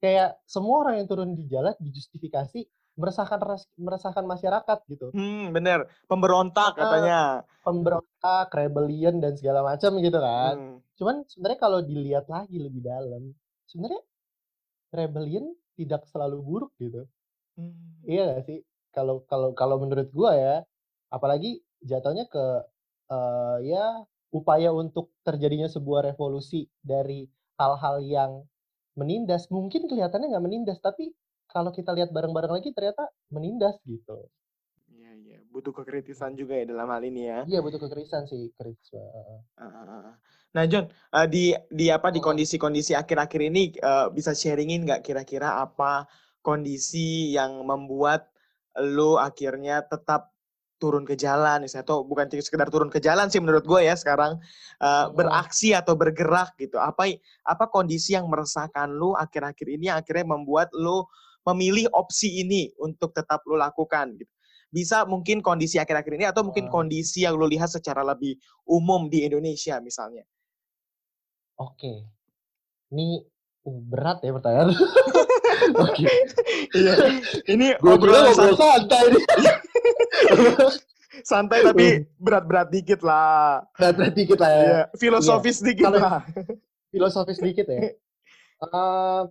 kayak 0.00 0.28
semua 0.48 0.74
orang 0.86 0.94
yang 1.02 1.08
turun 1.10 1.36
di 1.36 1.44
jalan 1.52 1.76
dijustifikasi 1.76 2.64
meresahkan 2.98 3.38
meresahkan 3.78 4.24
masyarakat 4.26 4.78
gitu. 4.90 5.14
Hmm, 5.14 5.54
bener. 5.54 5.86
Pemberontak 6.10 6.74
uh, 6.74 6.78
katanya. 6.82 7.20
Pemberontak, 7.62 8.50
rebellion 8.50 9.22
dan 9.22 9.38
segala 9.38 9.62
macam 9.62 10.00
gitu 10.02 10.18
kan. 10.18 10.54
Hmm. 10.58 10.76
Cuman 10.98 11.16
sebenarnya 11.30 11.58
kalau 11.62 11.78
dilihat 11.84 12.26
lagi 12.26 12.58
lebih 12.58 12.82
dalam, 12.82 13.30
sebenarnya 13.70 14.02
rebellion 14.90 15.54
tidak 15.78 16.08
selalu 16.10 16.42
buruk 16.42 16.72
gitu. 16.82 17.06
Hmm. 17.54 18.02
Iya 18.02 18.34
gak 18.34 18.42
sih? 18.50 18.58
Kalau 18.90 19.22
kalau 19.30 19.54
kalau 19.54 19.78
menurut 19.78 20.10
gua 20.10 20.34
ya, 20.34 20.56
apalagi 21.12 21.62
jatuhnya 21.86 22.26
ke 22.26 22.66
uh, 23.08 23.58
ya 23.64 24.04
upaya 24.32 24.72
untuk 24.72 25.12
terjadinya 25.24 25.68
sebuah 25.68 26.12
revolusi 26.12 26.68
dari 26.84 27.24
hal-hal 27.56 28.04
yang 28.04 28.32
menindas 28.94 29.48
mungkin 29.48 29.86
kelihatannya 29.86 30.30
nggak 30.30 30.44
menindas 30.44 30.78
tapi 30.82 31.14
kalau 31.48 31.72
kita 31.72 31.96
lihat 31.96 32.12
bareng-bareng 32.12 32.60
lagi 32.60 32.70
ternyata 32.76 33.08
menindas 33.32 33.80
gitu. 33.88 34.28
Iya 34.92 35.10
iya 35.16 35.38
butuh 35.48 35.72
kekritisan 35.72 36.36
juga 36.36 36.60
ya 36.60 36.68
dalam 36.68 36.92
hal 36.92 37.02
ini 37.06 37.22
ya. 37.24 37.40
Iya 37.48 37.60
butuh 37.64 37.80
kekritisan 37.80 38.28
sih 38.28 38.52
kritis. 38.52 38.92
Nah 40.52 40.64
John 40.68 40.92
uh, 41.16 41.24
di 41.24 41.56
di 41.72 41.88
apa 41.88 42.12
di 42.12 42.20
kondisi-kondisi 42.20 42.92
akhir-akhir 42.92 43.40
ini 43.48 43.72
uh, 43.80 44.12
bisa 44.12 44.36
sharingin 44.36 44.84
nggak 44.84 45.00
kira-kira 45.06 45.60
apa 45.64 46.04
kondisi 46.44 47.32
yang 47.32 47.64
membuat 47.64 48.28
lo 48.78 49.18
akhirnya 49.18 49.82
tetap 49.84 50.32
turun 50.78 51.02
ke 51.02 51.18
jalan 51.18 51.66
misalnya 51.66 51.84
atau 51.84 52.06
bukan 52.06 52.30
sekedar 52.38 52.70
turun 52.70 52.86
ke 52.88 53.02
jalan 53.02 53.26
sih 53.28 53.42
menurut 53.42 53.66
gue 53.66 53.82
ya 53.82 53.98
sekarang 53.98 54.38
uh, 54.78 55.10
beraksi 55.10 55.74
atau 55.74 55.98
bergerak 55.98 56.54
gitu 56.56 56.78
apa 56.78 57.18
apa 57.42 57.64
kondisi 57.66 58.14
yang 58.14 58.30
meresahkan 58.30 58.86
lu 58.88 59.12
akhir-akhir 59.12 59.66
ini 59.68 59.90
yang 59.90 59.98
akhirnya 59.98 60.24
membuat 60.24 60.70
lu 60.72 61.02
memilih 61.44 61.90
opsi 61.92 62.40
ini 62.40 62.70
untuk 62.78 63.10
tetap 63.10 63.42
lu 63.44 63.58
lakukan 63.58 64.14
gitu 64.16 64.30
Bisa 64.68 65.08
mungkin 65.08 65.40
kondisi 65.40 65.80
akhir-akhir 65.80 66.12
ini 66.20 66.28
atau 66.28 66.44
mungkin 66.44 66.68
Oh. 66.68 66.80
kondisi 66.80 67.24
yang 67.24 67.40
lu 67.40 67.48
lihat 67.48 67.72
secara 67.72 68.04
lebih 68.04 68.36
umum 68.68 69.08
di 69.08 69.24
Indonesia 69.24 69.80
misalnya. 69.80 70.28
Oke. 71.56 72.04
Ini 72.92 73.24
uh, 73.64 73.80
berat 73.88 74.20
ya 74.20 74.36
pertanyaan. 74.36 74.76
Oke. 75.88 76.04
Iya. 76.76 76.92
Ini 77.48 77.66
Gue 77.80 77.96
kira 77.96 78.28
ngobrol 78.28 78.36
san- 78.36 78.60
santai 78.60 79.08
nih. 79.08 79.24
Santai 81.24 81.64
tapi 81.64 82.06
berat-berat 82.20 82.68
dikit 82.70 83.00
lah. 83.02 83.64
Berat-berat 83.74 84.14
dikit 84.14 84.38
lah 84.38 84.50
ya. 84.50 84.62
Iya, 84.62 84.80
filosofis 84.98 85.58
dikit 85.62 85.84
Kalau- 85.90 86.02
lah. 86.02 86.20
Filosofis 86.88 87.38
dikit 87.40 87.66
ya. 87.68 87.80
Eh, 88.58 89.22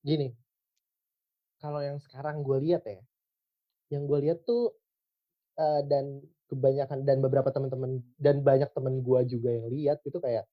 gini. 0.00 0.32
Kalau 1.60 1.84
yang 1.84 2.00
sekarang 2.00 2.40
gue 2.40 2.56
lihat 2.64 2.88
ya. 2.88 3.04
Yang 3.92 4.02
gue 4.08 4.18
lihat 4.24 4.38
tuh 4.48 4.72
eh, 5.60 5.84
dan 5.84 6.24
kebanyakan 6.48 7.04
dan 7.04 7.20
beberapa 7.20 7.52
teman-teman 7.52 8.00
dan 8.16 8.40
banyak 8.40 8.72
teman 8.72 9.04
gue 9.04 9.20
juga 9.28 9.52
yang 9.52 9.68
lihat 9.68 10.00
itu 10.08 10.16
kayak 10.24 10.48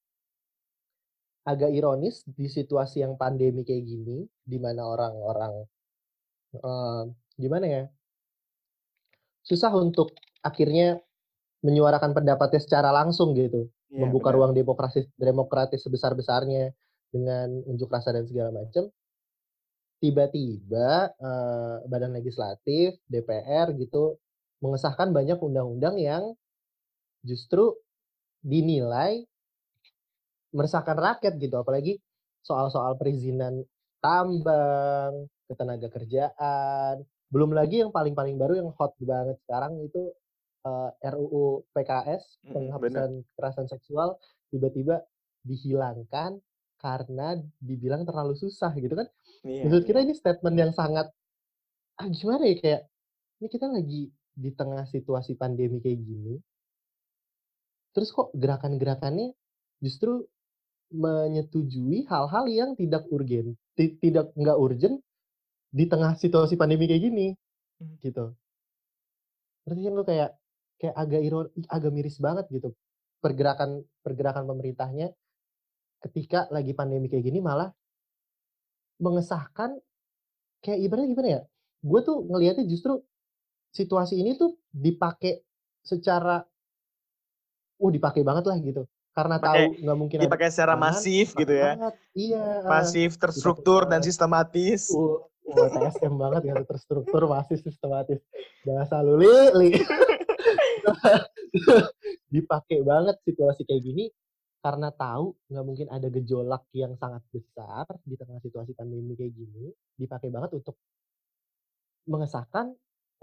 agak 1.47 1.71
ironis 1.71 2.27
di 2.27 2.51
situasi 2.51 3.07
yang 3.07 3.15
pandemi 3.15 3.63
kayak 3.63 3.87
gini 3.87 4.27
di 4.43 4.57
mana 4.59 4.83
orang-orang 4.83 5.63
eh, 6.59 7.03
gimana 7.39 7.65
ya 7.71 7.83
susah 9.43 9.71
untuk 9.75 10.15
akhirnya 10.43 10.99
menyuarakan 11.63 12.11
pendapatnya 12.11 12.59
secara 12.59 12.91
langsung 12.91 13.31
gitu. 13.35 13.71
Iya, 13.93 14.09
membuka 14.09 14.33
benar. 14.33 14.37
ruang 14.41 14.53
demokrasi 14.57 14.99
demokratis 15.15 15.85
sebesar 15.85 16.17
besarnya 16.17 16.73
dengan 17.13 17.61
unjuk 17.69 17.87
rasa 17.93 18.11
dan 18.11 18.25
segala 18.25 18.49
macam. 18.51 18.89
Tiba-tiba 20.01 21.13
eh, 21.15 21.75
badan 21.87 22.11
legislatif 22.11 22.99
DPR 23.07 23.71
gitu 23.77 24.19
mengesahkan 24.59 25.15
banyak 25.15 25.39
undang-undang 25.39 25.95
yang 26.01 26.35
justru 27.23 27.77
dinilai 28.43 29.23
meresahkan 30.51 30.97
rakyat 30.99 31.39
gitu. 31.39 31.55
Apalagi 31.55 32.01
soal-soal 32.43 32.99
perizinan 32.99 33.63
tambang 34.03 35.31
ketenaga 35.47 35.87
kerjaan 35.87 37.07
belum 37.33 37.51
lagi 37.59 37.81
yang 37.81 37.91
paling-paling 37.97 38.37
baru 38.37 38.53
yang 38.61 38.69
hot 38.77 38.93
banget 39.01 39.37
sekarang 39.45 39.73
itu 39.81 40.01
eh, 40.69 40.89
RUU 41.13 41.65
PKS 41.73 42.23
Mm, 42.45 42.53
penghapusan 42.53 43.09
kekerasan 43.33 43.67
seksual 43.73 44.09
tiba-tiba 44.53 44.95
dihilangkan 45.49 46.31
karena 46.83 47.27
dibilang 47.67 48.03
terlalu 48.07 48.35
susah 48.37 48.71
gitu 48.77 48.93
kan. 48.99 49.07
Iya, 49.43 49.63
menurut 49.65 49.83
iya. 49.83 49.89
kita 49.89 49.99
ini 50.05 50.13
statement 50.21 50.55
yang 50.61 50.71
sangat 50.75 51.07
ah 52.01 52.07
gimana 52.17 52.43
ya 52.51 52.55
kayak 52.61 52.81
ini 53.39 53.47
kita 53.55 53.67
lagi 53.75 54.03
di 54.33 54.49
tengah 54.59 54.83
situasi 54.93 55.33
pandemi 55.41 55.77
kayak 55.83 55.99
gini. 56.09 56.35
Terus 57.93 58.09
kok 58.15 58.29
gerakan-gerakannya 58.33 59.27
justru 59.83 60.25
menyetujui 60.93 62.05
hal-hal 62.11 62.45
yang 62.59 62.69
tidak 62.77 63.03
urgen 63.09 63.57
ti- 63.77 63.97
tidak 64.03 64.29
nggak 64.37 64.57
urgent 64.65 64.97
di 65.73 65.85
tengah 65.85 66.13
situasi 66.13 66.53
pandemi 66.53 66.85
kayak 66.85 67.03
gini 67.03 67.27
Hmm. 67.73 67.97
gitu 67.99 68.29
berarti 69.65 69.81
kan 69.81 69.93
lo 69.93 70.03
kayak 70.03 70.29
kayak 70.77 70.93
agak 70.93 71.21
iron 71.21 71.45
agak 71.67 71.89
miris 71.89 72.21
banget 72.21 72.45
gitu 72.47 72.69
pergerakan 73.17 73.81
pergerakan 73.99 74.45
pemerintahnya 74.45 75.09
ketika 75.99 76.45
lagi 76.47 76.71
pandemi 76.71 77.09
kayak 77.09 77.25
gini 77.25 77.41
malah 77.41 77.73
mengesahkan 78.99 79.73
kayak 80.59 80.79
ibaratnya 80.79 81.09
gimana 81.09 81.29
ya 81.29 81.41
gue 81.81 81.99
tuh 81.99 82.17
ngelihatnya 82.23 82.65
justru 82.65 83.01
situasi 83.73 84.15
ini 84.15 84.37
tuh 84.37 84.53
dipakai 84.69 85.41
secara 85.81 86.45
uh 87.75 87.91
dipakai 87.91 88.21
banget 88.21 88.45
lah 88.45 88.57
gitu 88.59 88.85
karena 89.11 89.37
Pakai- 89.37 89.49
tahu 89.75 89.81
nggak 89.81 89.97
mungkin 89.97 90.17
ada 90.17 90.25
Dipakai 90.25 90.49
secara 90.49 90.73
halangan, 90.73 90.93
masif 90.93 91.27
gitu 91.33 91.53
ya. 91.53 91.71
banget. 91.73 91.95
iya 92.13 92.45
Masif, 92.63 93.09
terstruktur 93.15 93.85
dan 93.85 94.01
sistematis. 94.01 94.89
uh, 94.89 95.21
TSM 95.43 96.13
banget 96.15 96.41
ya 96.49 96.55
terstruktur 96.63 97.27
masih 97.27 97.59
sistematis. 97.59 98.19
Bahasa 98.63 99.03
lu 99.03 99.19
li, 99.19 99.35
li. 99.59 99.69
dipakai 102.33 102.81
banget 102.81 103.21
situasi 103.21 103.61
kayak 103.63 103.83
gini 103.85 104.05
karena 104.63 104.89
tahu 104.89 105.35
nggak 105.51 105.65
mungkin 105.67 105.87
ada 105.91 106.07
gejolak 106.09 106.65
yang 106.73 106.95
sangat 106.97 107.21
besar 107.29 107.85
di 108.07 108.15
tengah 108.15 108.39
situasi 108.39 108.71
pandemi 108.73 109.13
kayak 109.19 109.35
gini. 109.35 109.69
Dipakai 109.99 110.31
banget 110.31 110.55
untuk 110.55 110.79
mengesahkan 112.07 112.71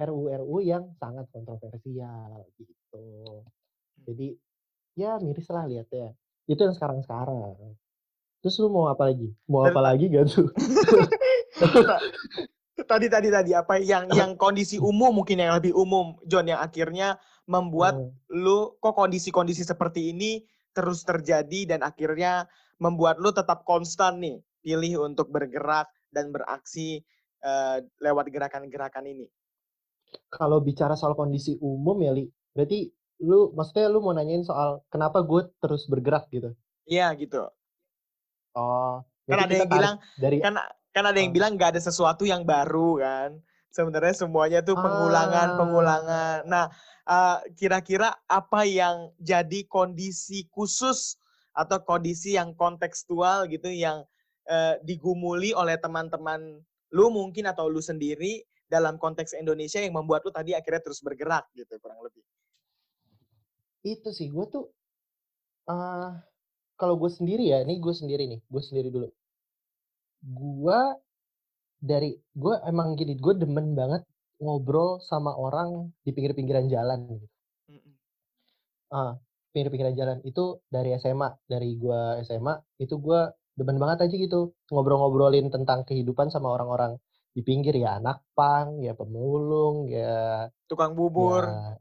RUU-RUU 0.01 0.65
yang 0.65 0.93
sangat 0.97 1.29
kontroversial 1.29 2.49
gitu. 2.57 3.05
Jadi 4.05 4.33
ya 4.97 5.21
miris 5.21 5.49
lah 5.53 5.69
lihatnya 5.69 6.17
itu 6.49 6.61
yang 6.61 6.77
sekarang-sekarang. 6.77 7.77
Terus 8.41 8.57
lu 8.61 8.73
mau 8.73 8.89
apa 8.89 9.13
lagi? 9.13 9.29
Mau 9.45 9.69
apa 9.69 9.81
lagi 9.85 10.09
gak 10.09 10.33
tuh 10.33 10.49
tadi 12.81 13.07
tadi 13.13 13.29
tadi 13.29 13.51
apa 13.53 13.77
yang 13.77 14.09
yang 14.17 14.35
kondisi 14.35 14.81
umum 14.81 15.21
mungkin 15.21 15.37
yang 15.41 15.53
lebih 15.57 15.77
umum 15.77 16.17
John 16.25 16.49
yang 16.49 16.61
akhirnya 16.61 17.21
membuat 17.45 17.99
Hmm. 17.99 18.11
lu 18.31 18.73
kok 18.79 18.95
kondisi-kondisi 18.97 19.67
seperti 19.67 20.15
ini 20.15 20.47
terus 20.73 21.03
terjadi 21.03 21.77
dan 21.77 21.81
akhirnya 21.83 22.47
membuat 22.79 23.19
lu 23.21 23.35
tetap 23.35 23.67
konstan 23.67 24.23
nih 24.23 24.39
pilih 24.63 25.05
untuk 25.05 25.29
bergerak 25.29 25.91
dan 26.15 26.31
beraksi 26.33 27.03
eh, 27.41 27.79
lewat 28.01 28.29
gerakan-gerakan 28.29 29.09
ini. 29.09 29.27
kalau 30.29 30.59
bicara 30.61 30.99
soal 30.99 31.15
kondisi 31.15 31.55
umum 31.63 31.97
ya 32.03 32.11
li 32.13 32.27
berarti 32.53 32.91
lu 33.23 33.53
maksudnya 33.55 33.87
lu 33.87 34.03
mau 34.03 34.11
nanyain 34.11 34.43
soal 34.43 34.83
kenapa 34.91 35.23
gue 35.23 35.47
terus 35.61 35.87
bergerak 35.87 36.27
gitu 36.33 36.51
Iya 36.85 37.15
gitu. 37.15 37.47
oh 38.57 39.05
Kan 39.31 39.47
ada 39.47 39.55
yang 39.55 39.71
bilang 39.71 39.97
dari 40.19 40.43
kan 40.43 40.59
kan 40.91 41.05
ada 41.07 41.19
yang 41.19 41.31
Oh. 41.33 41.37
bilang 41.37 41.53
nggak 41.57 41.77
ada 41.77 41.83
sesuatu 41.83 42.27
yang 42.27 42.43
baru 42.43 42.99
kan. 43.01 43.31
Sebenarnya 43.71 44.15
semuanya 44.19 44.59
tuh 44.67 44.75
pengulangan 44.75 45.49
Ah. 45.55 45.57
pengulangan. 45.59 46.39
Nah, 46.51 46.67
eh, 47.07 47.39
kira-kira 47.55 48.11
apa 48.27 48.67
yang 48.67 49.15
jadi 49.23 49.63
kondisi 49.71 50.47
khusus 50.51 51.15
atau 51.55 51.79
kondisi 51.83 52.35
yang 52.39 52.55
kontekstual 52.55 53.47
gitu 53.47 53.71
yang 53.71 54.03
eh, 54.51 54.75
digumuli 54.83 55.55
oleh 55.55 55.79
teman-teman 55.79 56.59
lu 56.91 57.07
mungkin 57.15 57.47
atau 57.47 57.71
lu 57.71 57.79
sendiri 57.79 58.43
dalam 58.67 58.99
konteks 58.99 59.31
Indonesia 59.39 59.79
yang 59.79 59.95
membuat 59.95 60.27
lu 60.27 60.35
tadi 60.35 60.59
akhirnya 60.59 60.83
terus 60.83 60.99
bergerak 61.07 61.47
gitu 61.55 61.79
kurang 61.79 62.03
lebih. 62.03 62.23
itu 63.83 64.11
sih 64.11 64.27
gue 64.29 64.45
tuh 64.51 64.65
eh 65.71 66.11
kalau 66.75 66.95
gue 66.99 67.11
sendiri 67.13 67.49
ya 67.49 67.63
ini 67.63 67.79
gue 67.81 67.95
sendiri 67.95 68.27
nih 68.29 68.41
gue 68.45 68.63
sendiri 68.65 68.89
dulu 68.91 69.09
gue 70.21 70.81
dari 71.81 72.13
gue 72.37 72.55
emang 72.69 72.93
gini 72.97 73.17
gue 73.17 73.35
demen 73.37 73.73
banget 73.73 74.05
ngobrol 74.41 75.01
sama 75.01 75.33
orang 75.37 75.93
di 76.05 76.13
pinggir-pinggiran 76.13 76.69
jalan 76.69 77.01
gitu. 77.09 77.27
Mm-mm. 77.73 77.93
ah 78.93 79.17
pinggir-pinggiran 79.53 79.97
jalan 79.97 80.19
itu 80.25 80.61
dari 80.69 80.97
SMA 81.01 81.29
dari 81.49 81.77
gue 81.77 82.01
SMA 82.25 82.55
itu 82.81 82.97
gue 83.01 83.21
demen 83.57 83.77
banget 83.77 84.09
aja 84.09 84.17
gitu 84.17 84.53
ngobrol-ngobrolin 84.73 85.53
tentang 85.53 85.85
kehidupan 85.85 86.33
sama 86.33 86.53
orang-orang 86.57 86.97
di 87.31 87.41
pinggir 87.47 87.77
ya 87.77 88.01
anak 88.01 88.25
pang 88.35 88.81
ya 88.83 88.93
pemulung 88.97 89.87
ya 89.87 90.49
Tukang 90.67 90.95
bubur, 90.99 91.47
ya 91.47 91.79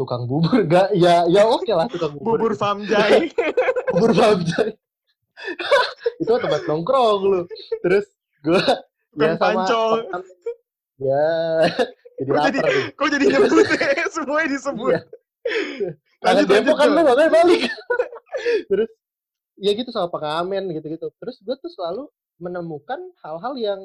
tukang 0.00 0.24
bubur 0.24 0.64
gak 0.64 0.96
ya 0.96 1.28
ya 1.28 1.44
oke 1.44 1.68
lah 1.68 1.84
tukang 1.92 2.16
bubur 2.16 2.40
bubur 2.40 2.52
famjai. 2.56 3.28
bubur 3.92 4.16
bamjai 4.16 4.72
itu 6.20 6.28
tempat 6.28 6.62
nongkrong 6.68 7.20
lu. 7.24 7.40
Terus 7.80 8.06
gue 8.44 8.62
Tukang 9.10 9.36
pancong. 9.40 10.06
ya 11.00 11.32
jadi 12.20 12.30
Kok 12.30 12.44
jadi 12.44 12.58
nih 12.60 12.84
kok 12.92 13.08
jadi 13.08 13.24
nyebut 13.26 13.66
ya? 13.72 14.04
Semuanya 14.12 14.48
disebut. 14.52 15.02
Kangen 16.20 16.44
Lanjut, 16.44 16.52
lanjut, 16.52 16.76
kan 16.76 16.88
lu 16.92 17.00
makanya 17.00 17.30
balik. 17.32 17.62
Terus 18.68 18.90
ya 19.56 19.70
gitu 19.72 19.90
sama 19.90 20.12
pengamen 20.12 20.68
gitu-gitu. 20.76 21.08
Terus 21.16 21.36
gue 21.40 21.56
tuh 21.56 21.72
selalu 21.72 22.12
menemukan 22.36 23.00
hal-hal 23.24 23.54
yang 23.56 23.80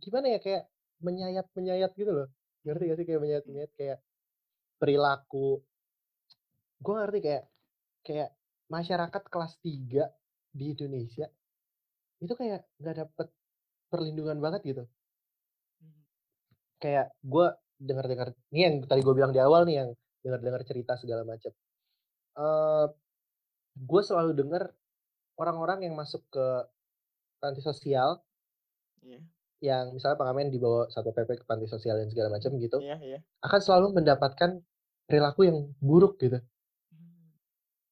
gimana 0.00 0.36
ya 0.36 0.38
kayak 0.40 0.64
menyayat 1.04 1.46
menyayat 1.52 1.92
gitu 1.92 2.12
loh. 2.12 2.28
Ngerti 2.64 2.82
gak 2.88 2.96
sih 2.96 3.06
kayak 3.06 3.20
menyayat 3.20 3.44
menyayat 3.44 3.72
kayak 3.76 3.98
perilaku. 4.80 5.60
Gue 6.80 6.94
ngerti 6.96 7.20
kayak 7.20 7.44
kayak 8.04 8.30
masyarakat 8.72 9.22
kelas 9.28 9.52
3 9.60 10.08
di 10.54 10.72
Indonesia 10.72 11.26
itu 12.22 12.32
kayak 12.38 12.62
nggak 12.80 12.96
dapet 13.04 13.28
perlindungan 13.90 14.38
banget 14.38 14.60
gitu 14.70 14.82
kayak 16.78 17.10
gue 17.20 17.46
dengar-dengar 17.80 18.28
ini 18.54 18.60
yang 18.70 18.74
tadi 18.86 19.00
gue 19.02 19.14
bilang 19.16 19.32
di 19.34 19.40
awal 19.42 19.66
nih 19.66 19.82
yang 19.82 19.90
dengar-dengar 20.22 20.62
cerita 20.64 20.94
segala 20.96 21.26
macam 21.26 21.50
eh 22.38 22.86
gue 23.74 24.02
selalu 24.06 24.32
dengar 24.38 24.70
orang-orang 25.34 25.90
yang 25.90 25.94
masuk 25.98 26.22
ke 26.30 26.46
panti 27.42 27.60
sosial 27.60 28.22
Iya. 29.04 29.20
yang 29.60 29.84
misalnya 29.92 30.16
pengamen 30.16 30.48
dibawa 30.48 30.88
Satpol 30.88 31.12
PP 31.12 31.30
ke 31.40 31.44
panti 31.44 31.68
sosial 31.68 32.00
dan 32.00 32.08
segala 32.08 32.32
macam 32.32 32.56
gitu, 32.56 32.80
Iya 32.80 32.96
iya. 33.04 33.18
akan 33.44 33.60
selalu 33.60 33.86
mendapatkan 34.00 34.64
perilaku 35.04 35.44
yang 35.44 35.58
buruk 35.80 36.16
gitu. 36.16 36.40
Mmm. 36.40 37.28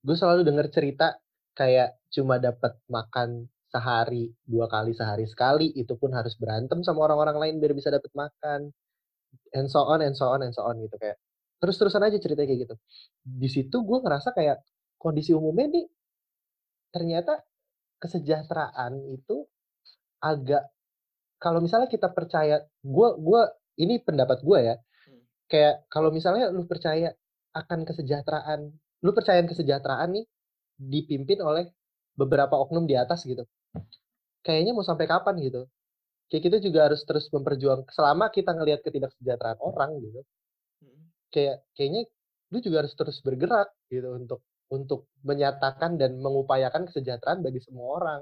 Gue 0.01 0.17
selalu 0.17 0.41
denger 0.49 0.73
cerita 0.73 1.21
kayak 1.59 1.99
cuma 2.15 2.39
dapat 2.43 2.77
makan 2.91 3.49
sehari, 3.73 4.33
2 4.49 4.69
kali 4.69 4.93
sehari 4.97 5.25
sekali, 5.29 5.73
itu 5.77 5.97
pun 6.01 6.13
harus 6.13 6.37
berantem 6.41 6.81
sama 6.85 7.09
orang-orang 7.09 7.37
lain 7.41 7.55
biar 7.63 7.73
bisa 7.77 7.89
dapat 7.93 8.13
makan, 8.17 8.71
and 9.57 9.69
so 9.73 9.83
on 9.85 10.01
and 10.05 10.15
so 10.19 10.29
on 10.33 10.41
and 10.45 10.53
so 10.57 10.63
on 10.67 10.77
gitu, 10.83 10.97
kayak 11.01 11.17
terus-terusan 11.63 12.03
aja 12.05 12.19
ceritanya 12.21 12.49
kayak 12.53 12.63
gitu. 12.69 12.77
Di 13.27 13.49
situ 13.53 13.77
gue 13.85 13.99
ngerasa 14.05 14.33
kayak 14.37 14.61
kondisi 15.01 15.33
umumnya 15.37 15.69
nih 15.73 15.87
ternyata 16.95 17.41
kesejahteraan 18.03 19.01
itu 19.17 19.49
agak 20.23 20.69
kalau 21.43 21.61
misalnya 21.65 21.89
kita 21.91 22.13
percaya 22.13 22.65
gua 22.85 23.17
gua 23.19 23.43
ini 23.81 24.01
pendapat 24.03 24.45
gua 24.45 24.59
ya, 24.63 24.77
Hmm. 25.09 25.23
kayak 25.51 25.89
kalau 25.91 26.11
misalnya 26.15 26.51
lu 26.55 26.65
percaya 26.69 27.13
akan 27.57 27.85
kesejahteraan 27.89 28.61
lu 29.05 29.11
percaya 29.17 29.43
kesejahteraan 29.45 30.11
nih 30.15 30.25
dipimpin 30.91 31.39
oleh 31.43 31.71
beberapa 32.19 32.59
oknum 32.59 32.85
di 32.91 32.97
atas 32.99 33.25
gitu. 33.29 33.45
Kayaknya 34.43 34.73
mau 34.75 34.87
sampai 34.87 35.07
kapan 35.07 35.35
gitu. 35.43 35.63
Kayak 36.31 36.43
kita 36.51 36.59
juga 36.65 36.81
harus 36.91 37.03
terus 37.09 37.27
memperjuang 37.31 37.87
selama 37.93 38.31
kita 38.33 38.53
ngelihat 38.57 38.81
ketidaksejahteraan 38.87 39.61
orang 39.63 39.91
gitu. 40.03 40.21
Mhm. 40.85 41.03
Kayak 41.35 41.57
kayaknya 41.77 42.03
lu 42.53 42.59
juga 42.61 42.77
harus 42.85 42.95
terus 42.99 43.19
bergerak 43.25 43.69
gitu 43.93 44.09
untuk 44.17 44.41
untuk 44.73 45.01
menyatakan 45.25 46.01
dan 46.01 46.17
mengupayakan 46.21 46.89
kesejahteraan 46.89 47.41
bagi 47.45 47.61
semua 47.63 47.87
orang. 48.01 48.21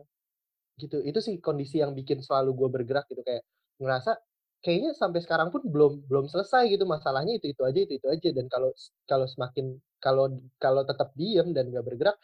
Gitu. 0.81 0.99
Itu 1.05 1.21
sih 1.25 1.37
kondisi 1.43 1.83
yang 1.83 1.93
bikin 1.95 2.21
selalu 2.25 2.51
gue 2.57 2.69
bergerak 2.81 3.07
gitu 3.13 3.23
kayak 3.27 3.45
ngerasa 3.81 4.17
kayaknya 4.65 4.93
sampai 4.97 5.21
sekarang 5.25 5.49
pun 5.53 5.65
belum 5.65 6.05
belum 6.09 6.27
selesai 6.29 6.69
gitu 6.73 6.85
masalahnya 6.85 7.41
itu-itu 7.41 7.63
aja 7.65 7.81
itu-itu 7.81 8.07
aja 8.13 8.29
dan 8.37 8.47
kalau 8.53 8.71
kalau 9.09 9.27
semakin 9.29 9.81
kalau 10.05 10.27
kalau 10.61 10.83
tetap 10.85 11.13
diem 11.17 11.53
dan 11.57 11.73
nggak 11.73 11.85
bergerak 11.85 12.17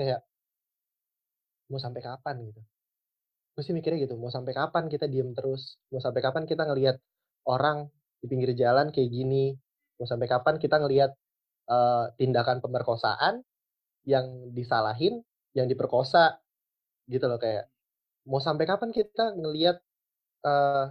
kayak 0.00 0.20
mau 1.70 1.78
sampai 1.78 2.02
kapan 2.02 2.36
gitu. 2.50 2.60
Gue 3.56 3.62
sih 3.66 3.74
mikirnya 3.76 4.06
gitu, 4.08 4.16
mau 4.20 4.30
sampai 4.32 4.54
kapan 4.56 4.86
kita 4.92 5.06
diem 5.10 5.30
terus? 5.36 5.76
Mau 5.92 6.02
sampai 6.02 6.22
kapan 6.24 6.44
kita 6.48 6.64
ngelihat 6.68 6.96
orang 7.48 7.88
di 8.22 8.26
pinggir 8.30 8.52
jalan 8.58 8.90
kayak 8.94 9.10
gini? 9.12 9.54
Mau 10.00 10.06
sampai 10.08 10.28
kapan 10.30 10.56
kita 10.62 10.76
ngelihat, 10.82 11.12
eee, 11.70 12.04
tindakan 12.20 12.58
pemerkosaan 12.64 13.42
yang 14.08 14.26
disalahin, 14.56 15.22
yang 15.56 15.66
diperkosa, 15.70 16.40
gitu 17.10 17.26
loh 17.30 17.38
kayak 17.42 17.68
mau 18.28 18.40
sampai 18.42 18.66
kapan 18.68 18.90
kita 18.94 19.34
ngelihat, 19.38 19.78
eee 20.46 20.86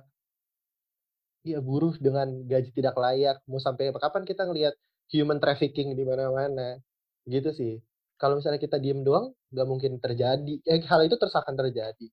iya 1.48 1.60
buruh 1.64 1.96
dengan 1.96 2.28
gaji 2.52 2.70
tidak 2.76 2.96
layak, 3.00 3.40
mau 3.48 3.62
sampai 3.64 3.96
kapan 3.96 4.24
kita 4.28 4.44
ngelihat 4.44 4.76
human 5.16 5.40
trafficking 5.40 5.96
di 5.96 6.04
mana-mana, 6.04 6.84
gitu 7.32 7.50
sih. 7.56 7.80
Kalau 8.22 8.36
misalnya 8.36 8.60
kita 8.60 8.78
diem 8.84 9.00
doang, 9.08 9.32
nggak 9.56 9.68
mungkin 9.72 9.92
terjadi, 10.04 10.54
eh, 10.68 10.80
hal 10.92 11.00
itu 11.08 11.16
terus 11.16 11.32
akan 11.40 11.56
terjadi. 11.56 12.12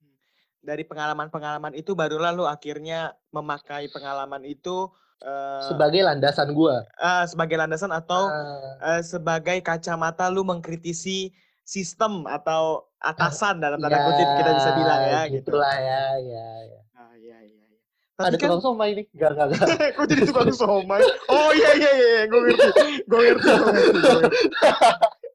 Mmm, 0.00 0.16
dari 0.62 0.82
pengalaman-pengalaman 0.88 1.74
itu 1.76 1.92
barulah 1.98 2.32
lu 2.32 2.44
akhirnya 2.48 3.18
memakai 3.34 3.90
pengalaman 3.92 4.42
itu, 4.46 4.88
eee 5.20 5.60
Sebagai 5.60 6.02
landasan 6.04 6.54
gua. 6.56 6.92
eee, 7.00 7.24
sebagai 7.30 7.56
landasan 7.60 7.92
atau, 7.94 8.36
Ah. 8.40 8.82
eee, 8.82 9.00
sebagai 9.06 9.58
kacamata 9.64 10.28
lu 10.32 10.42
mengkritisi 10.44 11.32
sistem 11.64 12.26
atau 12.28 12.90
atasan 13.00 13.62
dalam 13.62 13.78
tanda 13.80 13.98
Iya, 13.98 14.02
kutip 14.02 14.34
kita 14.36 14.52
bisa 14.56 14.70
bilang 14.74 15.00
ya, 15.06 15.24
gitu. 15.28 15.32
gitulah 15.32 15.72
ya, 15.86 15.98
ya 16.30 16.44
ya. 16.70 16.82
Ah, 16.94 17.16
iya 17.16 17.40
iya 17.48 17.64
iya. 17.72 17.80
Tapi 18.12 18.28
Ada 18.28 18.36
kan 18.36 18.48
tukang 18.52 18.62
somai 18.62 18.90
nih, 18.92 19.04
enggak 19.16 19.30
enggak 19.32 19.46
enggak. 19.48 19.68
kok 19.96 20.04
jadi 20.06 20.22
tukang 20.22 20.50
somai? 20.62 21.00
Oh, 21.26 21.48
iya 21.50 21.70
iya 21.74 21.90
iya 21.90 22.08
iya, 22.12 22.22
gue 22.28 22.40
ngerti 22.40 22.68
gue 23.08 23.20
ngerti 23.20 23.46
gue 23.48 23.72
ngerti 23.72 23.98
gue 23.98 24.12
ngerti. 24.20 24.38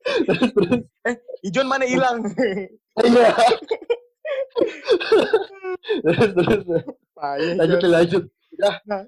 Terus 0.08 0.50
terus? 0.54 0.70
Eh, 1.04 1.16
Ijon 1.44 1.68
mana 1.68 1.86
hilang? 1.86 2.18
Iya. 2.98 3.30
Terus 6.02 6.30
terus 6.34 6.62
Lanjut 7.58 7.78
Jon. 7.80 7.92
lanjut. 7.94 8.24
Udah. 8.58 8.74
Nah, 8.86 9.02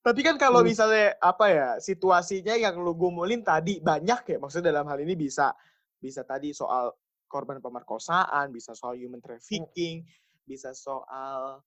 tapi 0.00 0.20
kan 0.20 0.36
kalau 0.36 0.64
Hmm. 0.64 0.68
misalnya, 0.68 1.12
apa 1.20 1.46
ya, 1.48 1.68
situasinya 1.76 2.56
yang 2.56 2.76
lu 2.76 2.96
gumulin 2.96 3.44
tadi 3.44 3.80
banyak 3.80 4.20
ya, 4.26 4.36
maksudnya 4.36 4.72
dalam 4.72 4.88
hal 4.88 4.96
ini 4.98 5.12
bisa 5.12 5.52
bisa 5.96 6.24
tadi 6.24 6.52
soal 6.52 6.92
korban 7.28 7.60
pemerkosaan, 7.60 8.48
bisa 8.48 8.72
soal 8.72 8.96
human 8.96 9.20
trafficking, 9.20 10.04
bisa 10.42 10.72
soal 10.72 11.60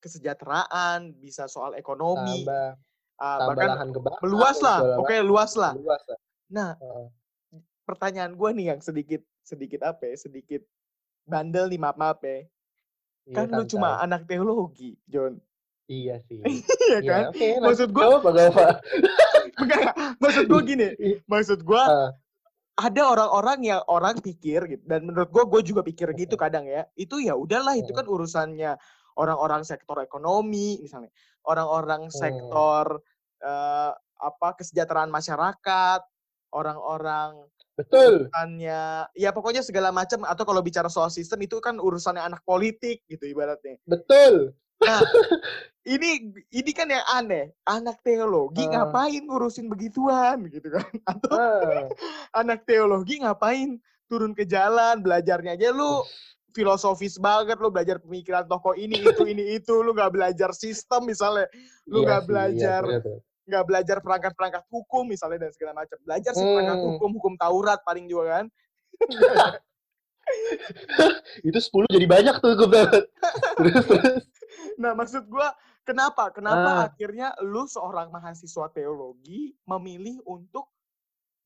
kesejahteraan, 0.00 1.16
bisa 1.16 1.48
soal 1.48 1.74
ekonomi, 1.74 2.44
Tambah 2.44 2.68
eee, 3.16 3.38
tambah 3.40 3.46
bahkan 3.56 3.68
lahan 3.72 3.88
kebakar 3.92 4.20
meluas 4.22 4.56
lah, 4.60 4.78
oke 5.00 5.08
macam, 5.16 5.28
luas 5.28 5.52
lah. 5.56 5.72
luas 5.74 6.02
lah. 6.06 6.18
Nah, 6.46 6.70
Heeh. 6.78 7.06
pertanyaan 7.82 8.32
gue 8.34 8.50
nih 8.54 8.66
yang 8.76 8.80
sedikit 8.82 9.22
sedikit 9.42 9.80
apa 9.82 10.10
ya, 10.10 10.16
sedikit 10.18 10.62
bandel 11.24 11.70
nih, 11.70 11.80
maaf-maaf 11.80 12.20
ya. 12.22 12.46
Iya, 13.26 13.34
Kan 13.34 13.46
lu 13.50 13.62
cuma 13.66 13.98
santai. 13.98 14.04
anak 14.06 14.22
teologi, 14.30 14.90
Jon. 15.10 15.40
Iya 15.86 16.18
sih. 16.26 16.42
Iya 16.86 16.98
Iya, 17.02 17.10
kan? 17.10 17.22
lanjut. 17.34 17.62
Maksud 17.66 17.88
gue 17.90 18.04
apa 18.04 18.28
apa. 18.50 18.62
enggak, 19.58 19.92
maksud 20.22 20.44
gue 20.46 20.60
gini, 20.62 20.88
maksud 21.32 21.58
gue 21.62 21.82
Heeh. 21.82 22.10
ada 22.76 23.02
orang-orang 23.08 23.58
yang 23.64 23.80
orang 23.88 24.20
pikir 24.20 24.68
gitu 24.68 24.84
dan 24.84 25.08
menurut 25.08 25.32
gue, 25.32 25.44
gue 25.48 25.60
juga 25.72 25.80
pikir 25.80 26.12
gitu 26.14 26.36
kadang 26.36 26.68
ya, 26.68 26.84
itu 26.94 27.18
ya 27.24 27.32
udahlah 27.32 27.72
itu 27.74 27.88
kan 27.90 28.04
urusannya 28.04 28.76
orang-orang 29.16 29.64
sektor 29.66 29.98
ekonomi 30.00 30.78
misalnya, 30.84 31.10
orang-orang 31.48 32.08
Hmm. 32.08 32.14
sektor, 32.14 32.84
eee, 33.42 33.92
apa, 34.16 34.48
kesejahteraan 34.60 35.12
masyarakat, 35.12 36.00
orang-orang 36.52 37.44
Betul. 37.76 38.32
urusannya 38.32 39.12
ya 39.12 39.30
pokoknya 39.36 39.60
segala 39.60 39.92
macam 39.92 40.24
atau 40.24 40.44
kalau 40.48 40.64
bicara 40.64 40.88
soal 40.88 41.12
sistem 41.12 41.44
itu 41.44 41.60
kan 41.60 41.76
urusannya 41.76 42.24
anak 42.24 42.40
politik 42.48 43.04
gitu 43.08 43.28
ibaratnya. 43.28 43.76
Betul. 43.84 44.56
Nah, 44.80 45.00
ini 45.84 46.32
ini 46.52 46.70
kan 46.72 46.88
yang 46.88 47.04
aneh, 47.12 47.52
anak 47.68 48.00
teologi 48.00 48.64
Heeh. 48.64 48.72
ngapain 48.72 49.22
ngurusin 49.28 49.68
begituan 49.68 50.48
gitu 50.48 50.72
kan, 50.72 50.88
atau 51.12 51.36
Heeh. 51.36 51.92
anak 52.32 52.64
teologi 52.64 53.20
ngapain 53.20 53.76
turun 54.08 54.32
ke 54.32 54.48
jalan, 54.48 55.02
belajarnya 55.04 55.58
aja 55.60 55.68
lu 55.74 56.00
filosofis 56.56 57.20
banget, 57.20 57.60
lu 57.60 57.68
belajar 57.68 58.00
pemikiran 58.00 58.48
tokoh 58.48 58.72
ini, 58.72 58.96
itu, 59.04 59.28
ini, 59.28 59.60
itu, 59.60 59.84
lu 59.84 59.92
nggak 59.92 60.08
belajar 60.16 60.56
sistem 60.56 61.04
misalnya, 61.04 61.44
lu 61.84 62.00
Iya 62.00 62.06
nggak 62.08 62.22
iya 62.24 62.28
belajar 62.28 62.82
nggak 63.46 63.62
belajar 63.62 63.96
perangkat-perangkat 64.02 64.64
hukum 64.74 65.06
misalnya 65.06 65.46
dan 65.46 65.54
segala 65.54 65.78
macam. 65.78 65.94
Belajar 66.02 66.34
sih 66.34 66.42
perangkat 66.42 66.76
Hmm. 66.82 66.86
hukum, 66.98 67.10
hukum 67.14 67.34
Taurat 67.38 67.78
paling 67.86 68.10
juga 68.10 68.42
kan. 68.42 68.46
Itu 71.46 71.58
10 71.62 71.86
jadi 71.86 72.06
banyak 72.10 72.42
tuh 72.42 72.58
gue 72.58 72.66
banget. 72.66 73.04
Terus 73.62 73.74
terus. 73.86 74.24
Nah, 74.82 74.92
maksud 74.98 75.30
gua 75.30 75.54
kenapa 75.86 76.34
kenapa 76.34 76.70
Ah. 76.82 76.86
akhirnya 76.90 77.30
lu 77.46 77.70
seorang 77.70 78.10
mahasiswa 78.10 78.66
teologi 78.74 79.54
memilih 79.62 80.18
untuk 80.26 80.66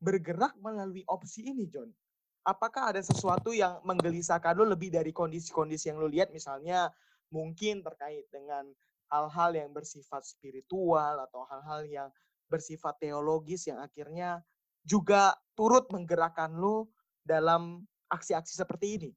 bergerak 0.01 0.57
melalui 0.57 1.05
opsi 1.05 1.53
ini, 1.53 1.69
Jon? 1.69 1.93
Apakah 2.41 2.97
ada 2.97 3.03
sesuatu 3.05 3.53
yang 3.53 3.79
menggelisahkan 3.85 4.57
lu 4.57 4.65
lebih 4.65 4.89
dari 4.89 5.13
kondisi-kondisi 5.13 5.93
yang 5.93 6.01
lu 6.01 6.09
lihat 6.09 6.33
misalnya 6.33 6.89
mungkin 7.29 7.85
terkait 7.85 8.27
dengan 8.33 8.65
hal-hal 9.13 9.53
yang 9.55 9.71
bersifat 9.71 10.25
spiritual 10.25 11.21
atau 11.21 11.45
hal-hal 11.51 11.85
yang 11.87 12.09
bersifat 12.51 12.99
teologis 12.99 13.69
yang 13.69 13.79
akhirnya 13.79 14.43
juga 14.83 15.37
turut 15.55 15.87
menggerakkan 15.93 16.57
lu 16.57 16.89
dalam 17.23 17.85
aksi-aksi 18.11 18.57
seperti 18.57 18.87
ini? 18.97 19.11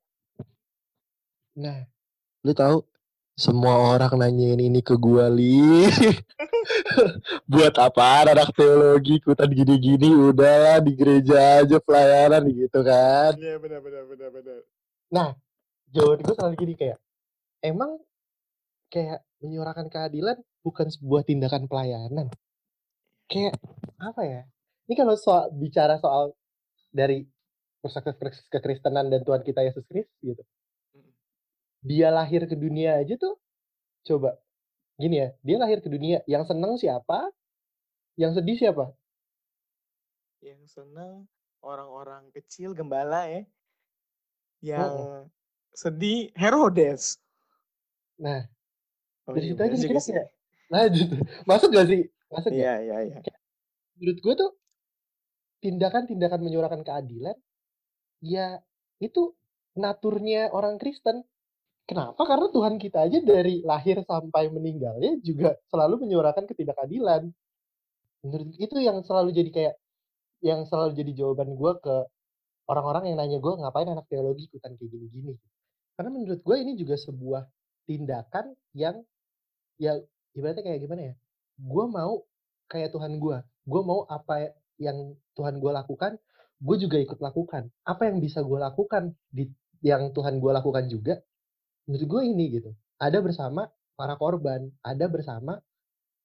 Nah, 1.57 1.85
lu 2.43 2.51
tahu 2.51 2.85
semua 3.33 3.97
orang 3.97 4.13
nanyain 4.13 4.61
ini 4.61 4.85
ke 4.85 4.93
gua, 4.93 5.25
Li. 5.25 5.89
Buat 7.51 7.75
apaan 7.81 8.29
anak 8.29 8.53
teologi 8.53 9.17
ikutan 9.17 9.49
gini-gini, 9.49 10.13
udahlah 10.13 10.77
di 10.85 10.93
gereja 10.93 11.65
aja 11.65 11.81
pelayanan 11.81 12.45
gitu 12.53 12.85
kan. 12.85 13.33
Iya, 13.33 13.57
benar 13.57 13.81
benar 13.81 14.03
benar 14.05 14.29
benar. 14.29 14.59
Nah, 15.09 15.29
jawaban 15.89 16.21
gue 16.21 16.35
selalu 16.37 16.55
gini 16.61 16.73
kayak, 16.77 16.97
emang 17.65 17.97
kayak 18.93 19.25
menyuarakan 19.41 19.89
keadilan 19.89 20.37
bukan 20.61 20.87
sebuah 20.93 21.25
tindakan 21.25 21.65
pelayanan? 21.65 22.29
Kayak 23.25 23.57
apa 23.97 24.21
ya? 24.21 24.41
Ini 24.85 24.93
kalau 24.93 25.17
soal 25.17 25.49
bicara 25.57 25.97
soal 25.97 26.37
dari 26.93 27.25
perspektif 27.81 28.15
kris- 28.21 28.47
kekristenan 28.53 29.09
dan 29.09 29.25
Tuhan 29.25 29.41
kita 29.41 29.65
Yesus 29.65 29.83
Kristus 29.89 30.21
gitu. 30.21 30.43
Dia 31.83 32.07
lahir 32.15 32.47
ke 32.47 32.55
dunia 32.55 33.03
aja 33.03 33.19
tuh, 33.19 33.35
coba 34.07 34.39
gini 34.95 35.19
ya, 35.19 35.29
dia 35.43 35.57
lahir 35.59 35.83
ke 35.83 35.89
dunia, 35.91 36.23
yang 36.31 36.47
seneng 36.47 36.79
siapa? 36.79 37.27
Yang 38.15 38.39
sedih 38.39 38.57
siapa? 38.57 38.85
Yang 40.39 40.63
seneng 40.75 41.27
orang-orang 41.63 42.31
kecil 42.31 42.71
gembala 42.71 43.27
ya. 43.27 43.43
Yang 44.63 44.91
Mhm. 44.95 45.23
sedih 45.75 46.19
Herodes. 46.39 47.19
Nah, 48.21 48.47
Oh, 49.27 49.35
dari 49.35 49.47
iya 49.47 49.51
situ 49.55 49.61
aja 49.63 49.75
kita 49.75 50.01
sih. 50.03 50.11
kayak 50.15 50.27
lanjut. 50.71 51.07
Masuk 51.49 51.69
gak 51.75 51.87
sih? 51.91 52.01
Masuk 52.31 52.51
gak? 52.51 52.59
Iya 52.59 52.73
iya 52.83 52.97
iya. 53.07 53.17
Menurut 53.99 54.19
gue 54.23 54.33
tuh 54.39 54.51
tindakan-tindakan 55.63 56.39
menyuarakan 56.43 56.81
keadilan, 56.83 57.37
ya 58.19 58.59
itu 58.99 59.31
naturnya 59.79 60.51
orang 60.51 60.75
Kristen. 60.79 61.23
Kenapa? 61.83 62.21
Karena 62.23 62.47
Tuhan 62.47 62.79
kita 62.79 63.11
aja 63.11 63.19
dari 63.19 63.59
lahir 63.59 63.99
sampai 64.07 64.47
meninggalnya 64.47 65.19
juga 65.19 65.59
selalu 65.67 66.07
menyuarakan 66.07 66.47
ketidakadilan. 66.47 67.27
Menurut 68.23 68.55
itu 68.55 68.77
yang 68.79 69.03
selalu 69.03 69.35
jadi 69.35 69.49
kayak 69.51 69.75
yang 70.43 70.63
selalu 70.63 70.95
jadi 70.95 71.11
jawaban 71.23 71.55
gue 71.59 71.71
ke 71.83 71.95
orang-orang 72.71 73.11
yang 73.11 73.17
nanya 73.19 73.39
gue 73.43 73.53
ngapain 73.59 73.87
anak 73.87 74.07
teologi 74.07 74.47
ikutan 74.47 74.79
kayak 74.79 74.91
gini-gini. 74.95 75.35
Karena 75.99 76.09
menurut 76.15 76.39
gue 76.39 76.55
ini 76.55 76.79
juga 76.79 76.95
sebuah 76.95 77.43
tindakan 77.83 78.55
yang 78.71 79.03
ya 79.75 79.99
ibaratnya 80.39 80.63
kayak 80.63 80.79
gimana 80.87 81.01
ya? 81.11 81.13
Gue 81.59 81.85
mau 81.91 82.23
kayak 82.71 82.95
Tuhan 82.95 83.19
gue. 83.19 83.37
Gue 83.67 83.81
mau 83.83 84.07
apa 84.07 84.55
yang 84.79 85.15
Tuhan 85.35 85.59
gue 85.59 85.71
lakukan, 85.71 86.15
gue 86.63 86.75
juga 86.79 86.97
ikut 86.99 87.19
lakukan. 87.19 87.67
Apa 87.83 88.07
yang 88.07 88.23
bisa 88.23 88.39
gue 88.39 88.59
lakukan 88.59 89.11
di 89.31 89.51
yang 89.83 90.15
Tuhan 90.15 90.39
gue 90.39 90.51
lakukan 90.51 90.87
juga, 90.87 91.19
menurut 91.87 92.07
gue 92.07 92.21
ini 92.27 92.45
gitu. 92.59 92.71
Ada 92.99 93.19
bersama 93.19 93.67
para 93.99 94.15
korban, 94.15 94.71
ada 94.83 95.05
bersama 95.11 95.59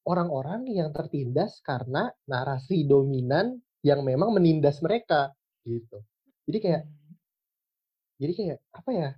orang-orang 0.09 0.65
yang 0.73 0.89
tertindas 0.95 1.61
karena 1.61 2.09
narasi 2.25 2.89
dominan 2.89 3.61
yang 3.85 4.03
memang 4.03 4.33
menindas 4.35 4.81
mereka 4.81 5.35
gitu. 5.69 6.01
Jadi 6.49 6.59
kayak 6.65 6.83
jadi 8.19 8.33
kayak 8.35 8.59
apa 8.75 8.91
ya? 8.91 9.11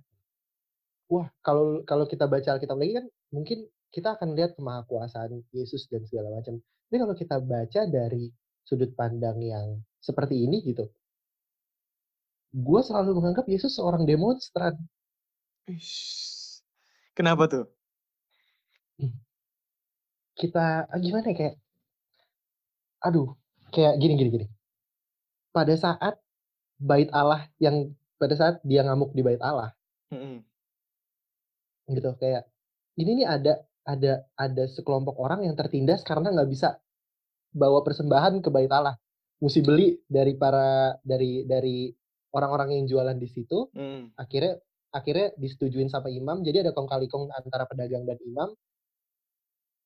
Wah, 1.11 1.27
kalau 1.43 1.83
kalau 1.83 2.05
kita 2.07 2.25
baca 2.29 2.55
Alkitab 2.55 2.77
lagi 2.79 2.93
kan 3.01 3.05
mungkin 3.35 3.67
kita 3.91 4.15
akan 4.15 4.33
lihat 4.37 4.55
kemahakuasaan 4.55 5.43
Yesus 5.51 5.87
dan 5.91 6.07
segala 6.07 6.31
macam. 6.31 6.59
Tapi 6.87 6.97
kalau 6.99 7.15
kita 7.15 7.37
baca 7.43 7.81
dari 7.87 8.31
sudut 8.63 8.91
pandang 8.95 9.39
yang 9.43 9.79
seperti 9.99 10.47
ini 10.47 10.63
gitu, 10.63 10.87
gue 12.51 12.81
selalu 12.83 13.19
menganggap 13.19 13.45
Yesus 13.47 13.75
seorang 13.75 14.03
demonstran. 14.07 14.75
Ish. 15.69 16.61
Kenapa 17.13 17.45
tuh? 17.45 17.65
Kita 20.37 20.89
ah, 20.89 20.99
gimana 21.01 21.29
ya 21.29 21.35
kayak, 21.37 21.55
aduh, 23.03 23.35
kayak 23.69 23.99
gini 24.01 24.13
gini 24.17 24.29
gini. 24.31 24.47
Pada 25.51 25.75
saat 25.75 26.17
bait 26.81 27.11
Allah 27.13 27.45
yang 27.61 27.93
pada 28.17 28.33
saat 28.33 28.55
dia 28.65 28.81
ngamuk 28.81 29.13
di 29.13 29.21
bait 29.21 29.41
Allah, 29.43 29.75
Mm-mm. 30.09 30.41
gitu 31.91 32.15
kayak 32.17 32.47
ini 32.97 33.21
nih 33.21 33.27
ada 33.27 33.53
ada 33.85 34.25
ada 34.37 34.63
sekelompok 34.69 35.17
orang 35.17 35.45
yang 35.45 35.57
tertindas 35.57 36.05
karena 36.05 36.31
nggak 36.31 36.49
bisa 36.49 36.77
bawa 37.51 37.83
persembahan 37.83 38.39
ke 38.39 38.49
bait 38.53 38.71
Allah 38.71 38.95
mesti 39.41 39.59
beli 39.65 39.99
dari 40.07 40.37
para 40.37 40.95
dari 41.01 41.43
dari 41.43 41.89
orang-orang 42.31 42.79
yang 42.79 42.85
jualan 42.87 43.17
di 43.17 43.27
situ 43.27 43.67
Mm. 43.75 44.15
akhirnya 44.15 44.61
akhirnya 44.91 45.31
disetujuin 45.39 45.87
sama 45.91 46.11
imam 46.11 46.43
jadi 46.43 46.67
ada 46.67 46.71
kong 46.75 46.87
kali 46.91 47.07
kong 47.11 47.31
antara 47.33 47.65
pedagang 47.67 48.03
dan 48.07 48.19
imam. 48.23 48.51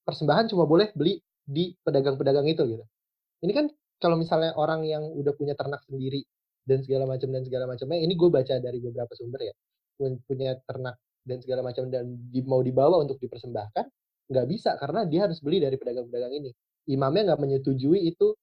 Persembahan 0.06 0.46
cuma 0.54 0.70
boleh 0.70 0.94
beli 0.94 1.18
di 1.46 1.74
pedagang-pedagang 1.82 2.46
itu 2.46 2.62
gitu. 2.66 2.86
Ini 3.46 3.54
kan 3.54 3.66
kalau 4.02 4.18
misalnya 4.20 4.54
orang 4.58 4.86
yang 4.86 5.04
udah 5.14 5.34
punya 5.38 5.54
ternak 5.58 5.82
sendiri 5.86 6.26
dan 6.66 6.82
segala 6.86 7.06
macam 7.10 7.30
dan 7.34 7.44
segala 7.46 7.66
macamnya 7.70 8.00
ini 8.02 8.14
gue 8.18 8.30
baca 8.30 8.56
dari 8.62 8.80
beberapa 8.82 9.14
sumber 9.18 9.50
ya 9.50 9.56
pun- 9.98 10.22
punya 10.26 10.58
ternak 10.66 10.98
dan 11.26 11.38
segala 11.42 11.62
macam 11.66 11.90
dan 11.90 12.06
di- 12.34 12.46
mau 12.46 12.62
dibawa 12.62 13.02
untuk 13.02 13.18
dipersembahkan 13.22 13.86
nggak 14.30 14.48
bisa 14.50 14.78
karena 14.82 15.06
dia 15.06 15.30
harus 15.30 15.40
beli 15.42 15.62
dari 15.62 15.78
pedagang-pedagang 15.78 16.34
ini. 16.34 16.52
Imamnya 16.90 17.34
nggak 17.34 17.42
menyetujui 17.42 18.10
itu 18.10 18.34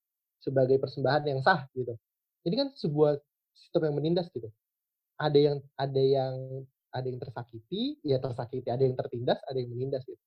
sebagai 0.43 0.79
persembahan 0.83 1.23
yang 1.31 1.41
sah 1.43 1.67
gitu. 1.75 1.95
Ini 2.47 2.55
kan 2.59 2.69
sebuah 2.75 3.19
sistem 3.55 3.91
yang 3.91 3.95
menindas 3.99 4.27
gitu 4.35 4.51
ada 5.23 5.39
yang 5.39 5.59
ada 5.79 6.03
yang 6.03 6.35
ada 6.93 7.07
yang 7.09 7.21
tersakiti 7.23 8.03
ya 8.03 8.19
tersakiti 8.19 8.69
ada 8.69 8.83
yang 8.83 8.99
tertindas 8.99 9.39
ada 9.47 9.59
yang 9.63 9.71
menindas 9.73 10.03
gitu. 10.05 10.21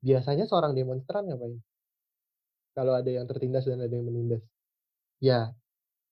Biasanya 0.00 0.48
seorang 0.48 0.72
demonstran 0.72 1.28
ngapain? 1.28 1.60
Kalau 2.72 2.94
ada 2.96 3.10
yang 3.10 3.26
tertindas 3.28 3.66
dan 3.68 3.82
ada 3.84 3.92
yang 3.92 4.06
menindas. 4.08 4.40
Ya 5.20 5.52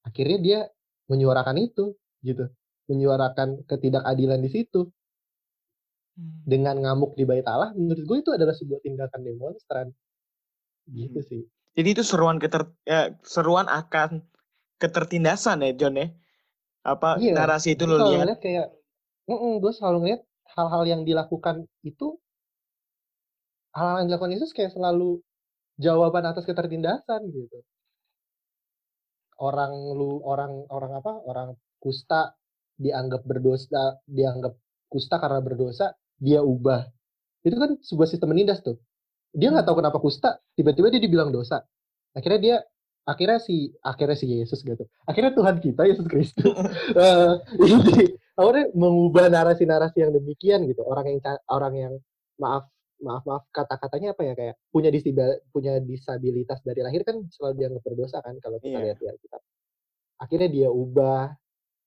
akhirnya 0.04 0.38
dia 0.42 0.60
menyuarakan 1.08 1.56
itu 1.62 1.96
gitu. 2.20 2.50
Menyuarakan 2.90 3.64
ketidakadilan 3.64 4.40
di 4.44 4.50
situ. 4.52 4.90
Dengan 6.44 6.82
ngamuk 6.82 7.14
di 7.14 7.22
bait 7.22 7.46
Allah 7.46 7.70
menurut 7.78 8.02
gue 8.02 8.18
itu 8.26 8.30
adalah 8.34 8.52
sebuah 8.52 8.82
tindakan 8.82 9.20
demonstran. 9.22 9.86
Gitu 10.90 11.20
Hmm. 11.22 11.28
sih. 11.30 11.42
Jadi 11.78 11.88
itu 11.94 12.02
seruan 12.02 12.42
keter 12.42 12.66
ya, 12.82 13.14
seruan 13.22 13.70
akan 13.70 14.26
ketertindasan 14.82 15.62
ya 15.62 15.72
John 15.78 15.94
ya. 15.94 16.10
Apa 16.88 17.20
iya. 17.20 17.36
narasi 17.36 17.76
itu 17.76 17.84
lo 17.84 18.00
lihat? 18.00 18.40
kayak 18.40 18.72
gue 19.28 19.72
selalu 19.76 19.96
ngeliat 20.00 20.22
hal-hal 20.56 20.82
yang 20.88 21.02
dilakukan 21.04 21.68
itu 21.84 22.16
hal-hal 23.76 24.04
yang 24.04 24.08
dilakukan 24.08 24.32
Yesus 24.32 24.56
kayak 24.56 24.72
selalu 24.72 25.20
jawaban 25.76 26.24
atas 26.24 26.48
ketertindasan 26.48 27.28
gitu. 27.28 27.60
Orang 29.38 29.70
lu 29.94 30.18
orang 30.26 30.66
orang 30.72 30.92
apa 30.98 31.12
orang 31.22 31.48
kusta 31.78 32.34
dianggap 32.74 33.22
berdosa 33.22 34.02
dianggap 34.08 34.58
kusta 34.90 35.20
karena 35.20 35.38
berdosa 35.44 35.94
dia 36.18 36.42
ubah. 36.42 36.88
Itu 37.46 37.54
kan 37.54 37.78
sebuah 37.78 38.08
sistem 38.10 38.34
menindas 38.34 38.64
tuh. 38.64 38.80
Dia 39.30 39.54
nggak 39.54 39.68
tahu 39.68 39.78
kenapa 39.78 40.00
kusta 40.02 40.40
tiba-tiba 40.58 40.90
dia 40.90 40.98
dibilang 41.04 41.30
dosa. 41.30 41.62
Akhirnya 42.16 42.40
dia 42.40 42.56
akhirnya 43.08 43.40
si 43.40 43.72
akhirnya 43.80 44.16
si 44.20 44.26
Yesus 44.28 44.60
gitu. 44.60 44.84
Akhirnya 45.08 45.32
Tuhan 45.32 45.56
kita 45.64 45.88
Yesus 45.88 46.04
Kristus. 46.04 46.44
Eh, 46.98 47.32
ini 47.64 48.12
akhirnya 48.36 48.68
mengubah 48.76 49.32
narasi-narasi 49.32 50.04
yang 50.04 50.12
demikian 50.12 50.68
gitu. 50.68 50.84
Orang 50.84 51.08
yang 51.08 51.18
orang 51.48 51.74
yang 51.74 51.92
maaf 52.36 52.68
maaf 52.98 53.22
maaf 53.24 53.46
kata-katanya 53.54 54.12
apa 54.12 54.22
ya 54.26 54.34
kayak 54.34 54.54
punya 54.68 54.90
disabilitas 54.90 55.38
punya 55.54 55.78
disabilitas 55.80 56.58
dari 56.66 56.82
lahir 56.82 57.06
kan 57.06 57.22
selalu 57.30 57.54
dianggap 57.56 57.82
berdosa 57.86 58.18
kan 58.20 58.34
kalau 58.42 58.58
kita 58.58 58.74
Iya. 58.76 58.84
lihat 58.90 58.98
di 58.98 59.06
Alkitab. 59.08 59.40
Akhirnya 60.18 60.48
dia 60.50 60.68
ubah 60.68 61.30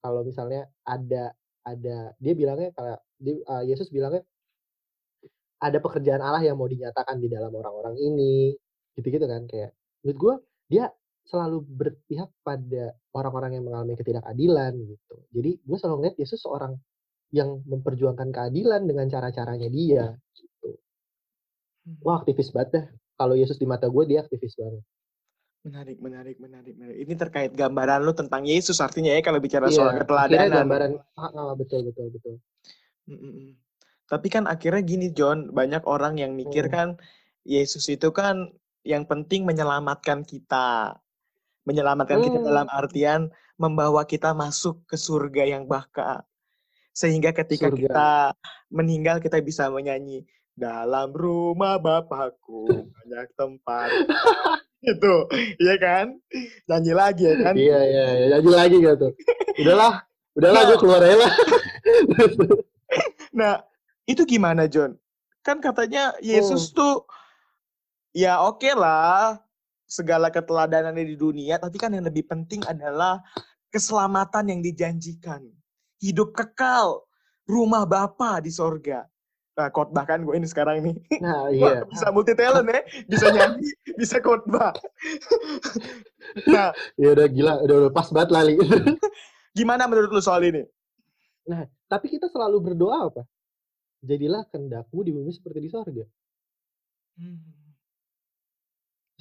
kalau 0.01 0.23
misalnya 0.23 0.71
ada 0.87 1.35
ada 1.61 1.97
dia 2.17 2.33
bilangnya 2.33 2.71
kalau 2.73 2.95
dia- 3.21 3.43
uh, 3.45 3.61
Yesus 3.61 3.91
bilangnya 3.91 4.23
ada 5.61 5.77
pekerjaan 5.77 6.23
Allah 6.23 6.41
yang 6.41 6.57
mau 6.57 6.65
dinyatakan 6.65 7.21
di 7.21 7.29
dalam 7.29 7.53
orang-orang 7.53 7.93
ini. 8.01 8.55
Gitu-gitu 8.97 9.23
kan 9.29 9.45
kayak 9.45 9.71
menurut 10.01 10.17
gue 10.17 10.33
dia 10.71 10.85
selalu 11.27 11.63
berpihak 11.63 12.29
pada 12.41 12.91
orang-orang 13.13 13.59
yang 13.59 13.65
mengalami 13.67 13.95
ketidakadilan 13.95 14.73
gitu 14.75 15.15
jadi 15.31 15.51
gue 15.57 15.77
selalu 15.77 15.95
ngeliat 16.01 16.17
Yesus 16.19 16.41
seorang 16.43 16.75
yang 17.31 17.63
memperjuangkan 17.63 18.29
keadilan 18.35 18.83
dengan 18.83 19.07
cara-caranya 19.07 19.69
dia 19.71 20.11
gitu 20.35 20.75
wah 22.03 22.19
aktivis 22.19 22.51
banget 22.51 22.69
dah 22.73 22.85
kalau 23.15 23.37
Yesus 23.37 23.55
di 23.55 23.65
mata 23.69 23.87
gue 23.87 24.03
dia 24.07 24.21
aktivis 24.23 24.55
banget 24.57 24.83
Menarik, 25.61 26.01
menarik, 26.01 26.41
menarik, 26.41 26.73
menarik. 26.73 26.97
Ini 27.05 27.13
terkait 27.13 27.53
gambaran 27.53 28.01
lu 28.01 28.17
tentang 28.17 28.41
Yesus 28.49 28.81
artinya 28.81 29.13
ya 29.13 29.21
kalau 29.21 29.37
bicara 29.37 29.69
Iya, 29.69 29.77
soal 29.77 29.93
keteladanan. 30.01 30.65
gambaran 30.65 30.91
ah, 31.21 31.29
ah, 31.29 31.53
betul 31.53 31.85
betul 31.85 32.09
betul 32.09 32.41
Mm-mm. 33.05 33.53
Tapi 34.09 34.27
kan 34.27 34.49
akhirnya 34.49 34.81
gini 34.81 35.13
John, 35.13 35.53
banyak 35.53 35.85
orang 35.85 36.17
yang 36.17 36.33
mikir 36.33 36.65
Hmm. 36.65 36.73
kan 36.73 36.87
Yesus 37.45 37.85
itu 37.93 38.09
kan 38.09 38.49
yang 38.81 39.05
penting 39.05 39.45
menyelamatkan 39.45 40.25
kita. 40.25 40.97
Menyelamatkan 41.63 42.19
kita 42.19 42.37
Hmm. 42.39 42.47
dalam 42.47 42.67
artian 42.67 43.21
membawa 43.55 44.01
kita 44.03 44.33
masuk 44.33 44.81
ke 44.85 44.95
surga 44.95 45.45
yang 45.45 45.63
baka. 45.65 46.25
Sehingga 46.91 47.31
ketika 47.31 47.69
Surga. 47.69 47.77
kita 47.79 48.09
meninggal 48.67 49.17
kita 49.17 49.37
bisa 49.39 49.69
menyanyi 49.69 50.25
dalam 50.51 51.13
rumah 51.13 51.77
Bapakku 51.77 52.65
banyak 52.67 53.29
tempat. 53.33 53.89
itu, 54.81 55.13
iya 55.61 55.75
kan? 55.77 56.05
Nyanyi 56.65 56.91
lagi 56.91 57.23
ya 57.23 57.35
kan? 57.37 57.53
Iya 57.53 57.79
iya 57.79 58.03
iya 58.09 58.25
nyanyi 58.33 58.49
lagi 58.51 58.77
gitu. 58.81 59.07
Udahlah, 59.61 59.93
udahlah 60.33 60.61
Nah. 60.61 60.67
gue 60.67 60.77
keluar 60.77 61.01
aja 61.01 61.17
lah. 61.17 61.31
Nah, 63.31 63.63
itu 64.03 64.27
gimana, 64.27 64.67
John? 64.67 64.99
Kan 65.41 65.63
katanya 65.63 66.11
Hmm. 66.17 66.27
Yesus 66.27 66.75
tuh 66.75 67.07
ya 68.11 68.43
oke 68.43 68.67
lah 68.75 69.39
segala 69.91 70.31
keteladanannya 70.31 71.03
di 71.03 71.19
dunia, 71.19 71.59
tapi 71.59 71.75
kan 71.75 71.91
yang 71.91 72.07
lebih 72.07 72.23
penting 72.23 72.63
adalah 72.63 73.19
keselamatan 73.67 74.55
yang 74.55 74.61
dijanjikan. 74.63 75.43
Hidup 75.99 76.31
kekal, 76.31 77.03
rumah 77.43 77.83
Bapa 77.83 78.39
di 78.39 78.55
sorga. 78.55 79.03
Nah, 79.51 79.67
khotbah 79.67 80.07
kan 80.07 80.23
gue 80.23 80.31
ini 80.31 80.47
sekarang 80.47 80.79
nih. 80.79 80.95
Nah 81.19 81.51
Wah, 81.51 81.51
iya. 81.75 81.83
bisa 81.83 82.07
multi 82.15 82.31
talent 82.31 82.71
ya, 82.71 82.81
bisa 83.03 83.25
nyanyi, 83.35 83.67
bisa 83.99 84.23
khotbah. 84.23 84.71
nah, 86.55 86.71
Ya 86.95 87.11
udah 87.11 87.27
gila, 87.27 87.53
udah, 87.67 87.75
udah 87.85 87.91
pas 87.91 88.07
banget 88.15 88.31
lali. 88.31 88.55
gimana 89.59 89.91
menurut 89.91 90.07
lu 90.07 90.23
soal 90.23 90.47
ini? 90.47 90.63
Tapi 91.91 92.07
kita 92.07 92.31
selalu 92.31 92.71
berdoa 92.71 93.11
apa? 93.11 93.23
jadilah 94.01 94.43
kehendak-Mu 94.49 94.99
di 95.05 95.13
bumi 95.13 95.29
seperti 95.29 95.59
di 95.61 95.69
sorga. 95.69 96.05
Mmm. 97.21 97.37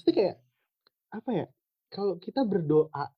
Pasti 0.00 0.10
kayak, 0.16 0.36
apa 1.10 1.30
ya, 1.34 1.46
kalau 1.90 2.16
kita 2.22 2.46
berdoa, 2.46 3.10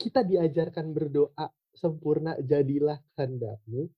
kita 0.00 0.24
diajarkan 0.24 0.96
berdoa 0.96 1.46
sempurna, 1.72 2.36
"Jadilah 2.40 3.00
kehendak-Mu 3.16 3.88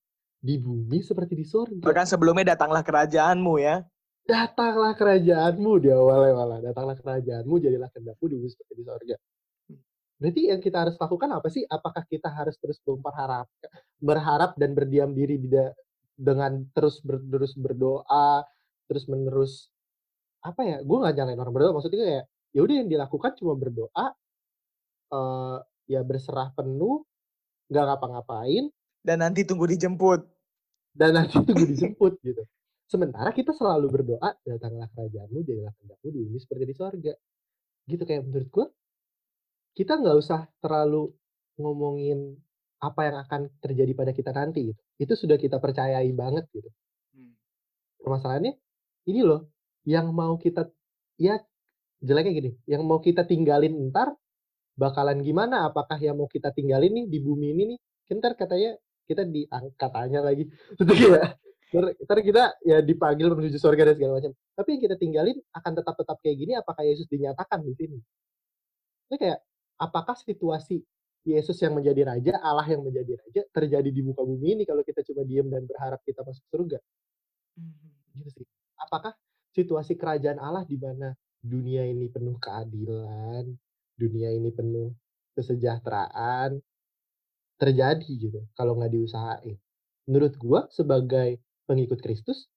di 0.43 0.55
bumi 0.59 0.99
seperti 1.01 1.35
di 1.39 1.47
sorga." 1.47 1.83
Bahkan 1.87 2.07
sebelumnya, 2.11 2.55
"Datanglah 2.59 2.83
kerajaan-Mu," 2.83 3.55
ya? 3.63 3.87
"Datanglah 4.27 4.93
kerajaan-Mu," 4.99 5.73
di 5.79 5.89
awalnya 5.95 6.35
malah, 6.35 6.59
"Datanglah 6.63 6.97
kerajaan-Mu, 6.99 7.55
jadilah 7.63 7.89
kehendak-Mu 7.95 8.27
di 8.27 8.37
bumi 8.39 8.51
seperti 8.51 8.73
di 8.75 8.85
sorga." 8.85 9.17
Mmm. 9.17 9.81
Berarti 10.21 10.43
yang 10.51 10.61
kita 10.63 10.77
harus 10.87 10.97
lakukan 10.99 11.31
apa 11.35 11.49
sih? 11.51 11.63
Apakah 11.67 12.03
kita 12.07 12.29
harus 12.31 12.57
terus 12.63 12.79
memperharap 12.87 13.47
berharap 14.03 14.55
dan 14.61 14.75
berdiam 14.77 15.11
diri 15.15 15.39
dengan 16.15 16.67
terus 16.77 17.03
ber 17.03 17.19
terus 17.27 17.55
berdoa, 17.59 18.47
terus-menerus, 18.91 19.73
apa 20.45 20.63
ya, 20.63 20.77
gue 20.85 20.97
nggak 21.03 21.15
nyalahin 21.19 21.41
orang 21.43 21.55
berdoa, 21.57 21.73
maksudnya 21.79 22.01
kayak, 22.05 22.25
ya 22.55 22.61
udah 22.65 22.77
yang 22.85 22.89
dilakukan 22.91 23.33
cuma 23.41 23.55
berdoa, 23.59 24.07
eee, 25.13 25.57
ya 25.95 26.01
berserah 26.07 26.51
penuh, 26.57 27.05
nggak 27.73 27.85
ngapa-ngapain 27.89 28.71
Dan 29.05 29.21
nanti 29.21 29.45
tunggu 29.45 29.69
dijemput. 29.69 30.35
dan 30.95 31.11
nanti 31.19 31.43
tunggu 31.43 31.67
dijemput, 31.75 32.23
gitu. 32.23 32.47
Sementara 32.87 33.35
kita 33.35 33.51
selalu 33.51 33.91
berdoa, 33.91 34.31
"Datanglah 34.47 34.87
kerajaan-Mu, 34.95 35.43
jadilah 35.43 35.75
kehendak-Mu 35.75 36.09
di 36.15 36.19
bumi 36.23 36.39
seperti 36.39 36.65
di 36.71 36.75
sorga." 36.79 37.13
Gitu, 37.91 38.03
kayak 38.07 38.23
menurut 38.29 38.49
gue 38.53 38.67
kita 39.77 39.99
nggak 39.99 40.17
usah 40.23 40.47
terlalu 40.63 41.11
ngomongin 41.59 42.39
apa 42.79 43.01
yang 43.11 43.17
akan 43.27 43.41
terjadi 43.59 43.93
pada 43.99 44.13
kita 44.15 44.31
nanti, 44.31 44.71
gitu. 44.71 44.81
Itu 45.03 45.13
sudah 45.19 45.35
kita 45.35 45.59
percayai 45.59 46.07
banget, 46.15 46.47
gitu. 46.55 46.71
Mmm. 47.19 47.35
Permasalahannya, 48.03 48.55
ini 49.11 49.21
loh, 49.25 49.51
yang 49.87 50.13
mau 50.15 50.37
kita 50.39 50.71
ya 51.21 51.39
jeleknya 52.05 52.33
gini, 52.37 52.51
yang 52.69 52.85
mau 52.85 53.01
kita 53.01 53.25
tinggalin 53.25 53.73
entar, 53.73 54.13
bakalan 54.77 55.25
gimana? 55.25 55.65
Apakah 55.69 55.97
yang 55.97 56.21
mau 56.21 56.29
kita 56.29 56.53
tinggalin 56.53 56.93
nih, 56.93 57.07
di 57.09 57.19
bumi 57.25 57.47
ini 57.57 57.63
nih, 57.75 57.79
kan 58.05 58.15
entar 58.21 58.33
katanya 58.37 58.77
kita 59.09 59.23
diang 59.25 59.67
katanya 59.81 60.21
lagi, 60.21 60.45
maksudnya 60.77 60.95
kayak 60.95 61.29
entar 61.75 61.85
entar 61.99 62.19
kita 62.21 62.43
ya 62.63 62.79
dipanggil 62.85 63.27
menuju 63.33 63.59
sorga 63.59 63.91
dan 63.91 63.95
segala 63.97 64.21
macam. 64.21 64.33
Tapi 64.55 64.69
yang 64.77 64.83
kita 64.85 64.97
tinggalin 65.01 65.37
akan 65.57 65.73
tetap 65.81 65.95
tetap 65.97 66.17
kayak 66.21 66.37
gini, 66.37 66.53
apakah 66.55 66.83
Yesus 66.85 67.09
dinyatakan 67.09 67.65
di 67.65 67.73
sini. 67.75 67.99
Maksudnya 67.99 69.19
kayak, 69.21 69.39
apakah 69.81 70.17
situasi 70.17 70.77
Yesus 71.25 71.57
yang 71.65 71.73
menjadi 71.73 72.05
raja, 72.05 72.37
Allah 72.45 72.69
yang 72.69 72.85
menjadi 72.85 73.17
raja, 73.17 73.43
terjadi 73.49 73.89
di 73.89 74.03
muka 74.05 74.21
bumi 74.21 74.61
ini 74.61 74.63
kalau 74.69 74.85
kita 74.85 75.01
cuma 75.09 75.25
diem 75.25 75.49
dan 75.49 75.65
berharap 75.65 76.01
kita 76.05 76.21
masuk 76.21 76.45
surga? 76.53 76.79
Mhm. 77.57 77.89
Gitu 78.21 78.31
sih. 78.41 78.47
Apakah 78.77 79.17
situasi 79.55 79.97
kerajaan 79.97 80.37
Allah 80.37 80.67
di 80.69 80.77
mana 80.77 81.15
dunia 81.45 81.85
ini 81.85 82.09
penuh 82.09 82.37
keadilan, 82.41 83.45
dunia 84.01 84.33
ini 84.33 84.51
penuh 84.55 84.97
kesejahteraan, 85.37 86.59
terjadi 87.61 88.11
gitu, 88.19 88.41
kalau 88.59 88.79
nggak 88.81 88.93
diusahain. 88.95 89.57
Menurut 90.11 90.35
gua 90.41 90.61
sebagai 90.73 91.41
pengikut 91.69 92.01
Kristus, 92.05 92.49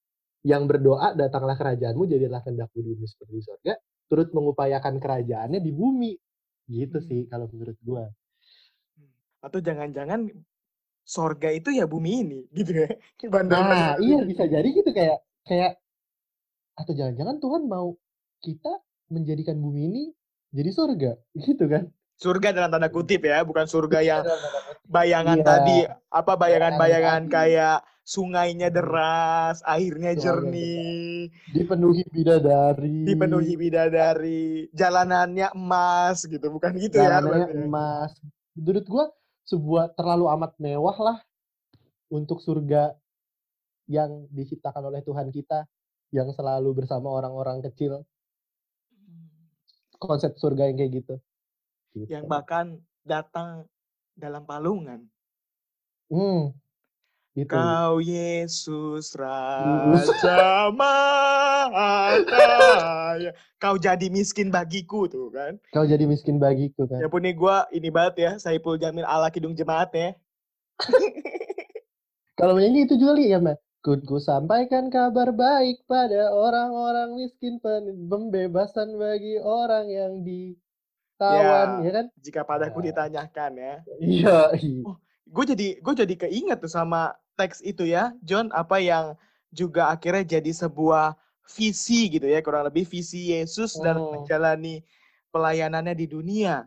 yang 0.48 0.66
berdoa, 0.72 1.14
"Datanglah 1.18 1.56
kerajaan-Mu, 1.60 2.06
jadilah 2.10 2.42
kehendak-Mu 2.46 2.80
di 2.84 2.92
bumi 2.98 3.08
seperti 3.10 3.34
di 3.40 3.44
sorga," 3.46 3.74
turut 4.12 4.30
mengupayakan 4.36 4.96
kerajaannya 5.04 5.60
di 5.64 5.72
bumi. 5.76 6.14
Gitu 6.70 7.00
sih 7.04 7.28
kalau 7.32 7.48
menurut 7.54 7.78
gua. 7.86 8.06
Mmm. 8.98 9.12
Atau 9.46 9.60
jangan-jangan 9.68 10.20
sorga 11.08 11.50
itu 11.54 11.70
ya 11.80 11.86
bumi 11.90 12.12
ini, 12.24 12.40
gitu 12.56 12.72
ya? 12.86 12.90
Nah, 13.48 13.96
Bandar-bandar 13.96 13.98
iya 14.04 14.28
bisa 14.28 14.44
jadi 14.44 14.68
gitu 14.76 14.92
kayak 14.92 15.24
kayak 15.48 15.80
atau 16.78 16.94
jangan-jangan 16.94 17.38
Tuhan 17.42 17.64
mau 17.66 17.98
kita 18.42 18.74
menjadikan 19.10 19.58
bumi 19.58 19.82
ini 19.90 20.04
jadi 20.52 20.70
surga, 20.72 21.12
gitu 21.46 21.66
kan? 21.68 21.90
Surga 22.18 22.50
dalam 22.50 22.74
tanda 22.74 22.90
kutip 22.90 23.22
ya, 23.30 23.46
bukan 23.46 23.70
surga 23.70 24.02
Iya, 24.02 24.08
yang 24.10 24.24
bayangan 24.90 25.38
Iya. 25.38 25.46
tadi, 25.46 25.78
apa, 26.10 26.34
bayangan-bayangan 26.34 27.22
tadi. 27.30 27.34
kayak 27.34 27.78
sungainya 28.02 28.74
deras, 28.74 29.62
airnya 29.62 30.18
jernih, 30.18 31.30
Dipenuhi 31.54 32.02
bidadari. 32.10 33.06
dipenuhi 33.06 33.54
bidadari, 33.54 34.66
jalanannya 34.74 35.54
emas 35.54 36.26
gitu, 36.26 36.42
bukan 36.50 36.74
gitu 36.82 36.98
ya 36.98 37.22
Jalanannya 37.22 37.46
berarti 37.46 37.54
ya? 37.54 37.66
emas. 37.70 38.12
Menurut 38.58 38.86
gua 38.90 39.06
sebuah 39.46 39.94
terlalu 39.94 40.26
amat 40.34 40.52
mewah 40.58 40.98
lah 40.98 41.18
untuk 42.10 42.42
surga 42.42 42.98
yang 43.86 44.26
diciptakan 44.34 44.90
oleh 44.90 45.06
Tuhan 45.06 45.30
kita, 45.30 45.70
yang 46.10 46.34
selalu 46.34 46.82
bersama 46.82 47.14
orang-orang 47.14 47.62
kecil. 47.62 48.02
Konsep 49.98 50.38
surga 50.38 50.70
yang 50.70 50.78
kayak 50.78 50.92
gitu. 51.04 51.16
Gitu. 51.98 52.10
Yang 52.14 52.26
bahkan 52.30 52.78
datang 53.02 53.66
dalam 54.14 54.46
palungan. 54.46 55.06
Mmm. 56.14 56.54
Itu. 57.38 57.54
Kau 57.54 58.02
Yesus 58.02 59.14
Yesus. 59.14 60.10
Raja 60.26 60.74
Mahakaya, 61.70 63.30
kau 63.62 63.78
jadi 63.78 64.10
miskin 64.10 64.50
bagiku, 64.50 65.06
tuh 65.06 65.30
kan. 65.30 65.62
Kau 65.70 65.86
jadi 65.86 66.10
miskin 66.10 66.42
bagiku 66.42 66.90
kan. 66.90 66.98
Ya 66.98 67.06
ampun 67.06 67.22
nih 67.22 67.38
gua 67.38 67.70
ini 67.70 67.94
banget 67.94 68.16
ya, 68.26 68.42
Saipul 68.42 68.82
Jamil 68.82 69.06
ala 69.06 69.30
Kidung 69.30 69.54
Jemaat 69.54 69.94
ya. 69.94 70.18
Kalau 72.38 72.58
penyanyi 72.58 72.90
itu 72.90 72.98
juga 72.98 73.14
Li, 73.18 73.30
ya 73.30 73.38
Mbak, 73.38 73.58
"Ku 73.86 73.94
ku 74.10 74.18
sampaikan 74.18 74.90
kabar 74.90 75.30
baik 75.30 75.86
pada 75.86 76.34
orang-orang 76.34 77.14
miskin, 77.20 77.62
pembebasan 78.10 78.98
bagi 78.98 79.38
orang 79.38 79.86
yang 79.88 80.14
ditawan," 80.26 81.70
Ya, 81.78 81.86
ya 81.86 81.92
kan? 81.94 82.06
jika 82.18 82.42
padaku 82.48 82.80
Nah. 82.82 82.88
ditanyakan 82.90 83.52
ya. 83.58 83.76
Yoi. 84.02 84.84
Oh, 84.88 84.96
gue 85.30 85.46
jadi 85.54 85.68
gue 85.84 85.94
jadi 85.94 86.16
keinget 86.28 86.58
tuh 86.64 86.72
sama 86.72 87.14
teks 87.38 87.62
itu 87.62 87.86
ya, 87.86 88.14
Jon, 88.26 88.50
apa 88.56 88.82
yang 88.82 89.14
juga 89.54 89.94
akhirnya 89.94 90.40
jadi 90.42 90.52
sebuah 90.54 91.16
visi 91.48 92.10
gitu 92.12 92.26
ya, 92.28 92.40
kurang 92.44 92.68
lebih 92.68 92.84
visi 92.90 93.32
Yesus 93.36 93.78
dalam 93.80 94.04
Oh. 94.04 94.12
menjalani 94.12 94.82
pelayanannya 95.32 95.94
di 95.96 96.08
dunia. 96.10 96.66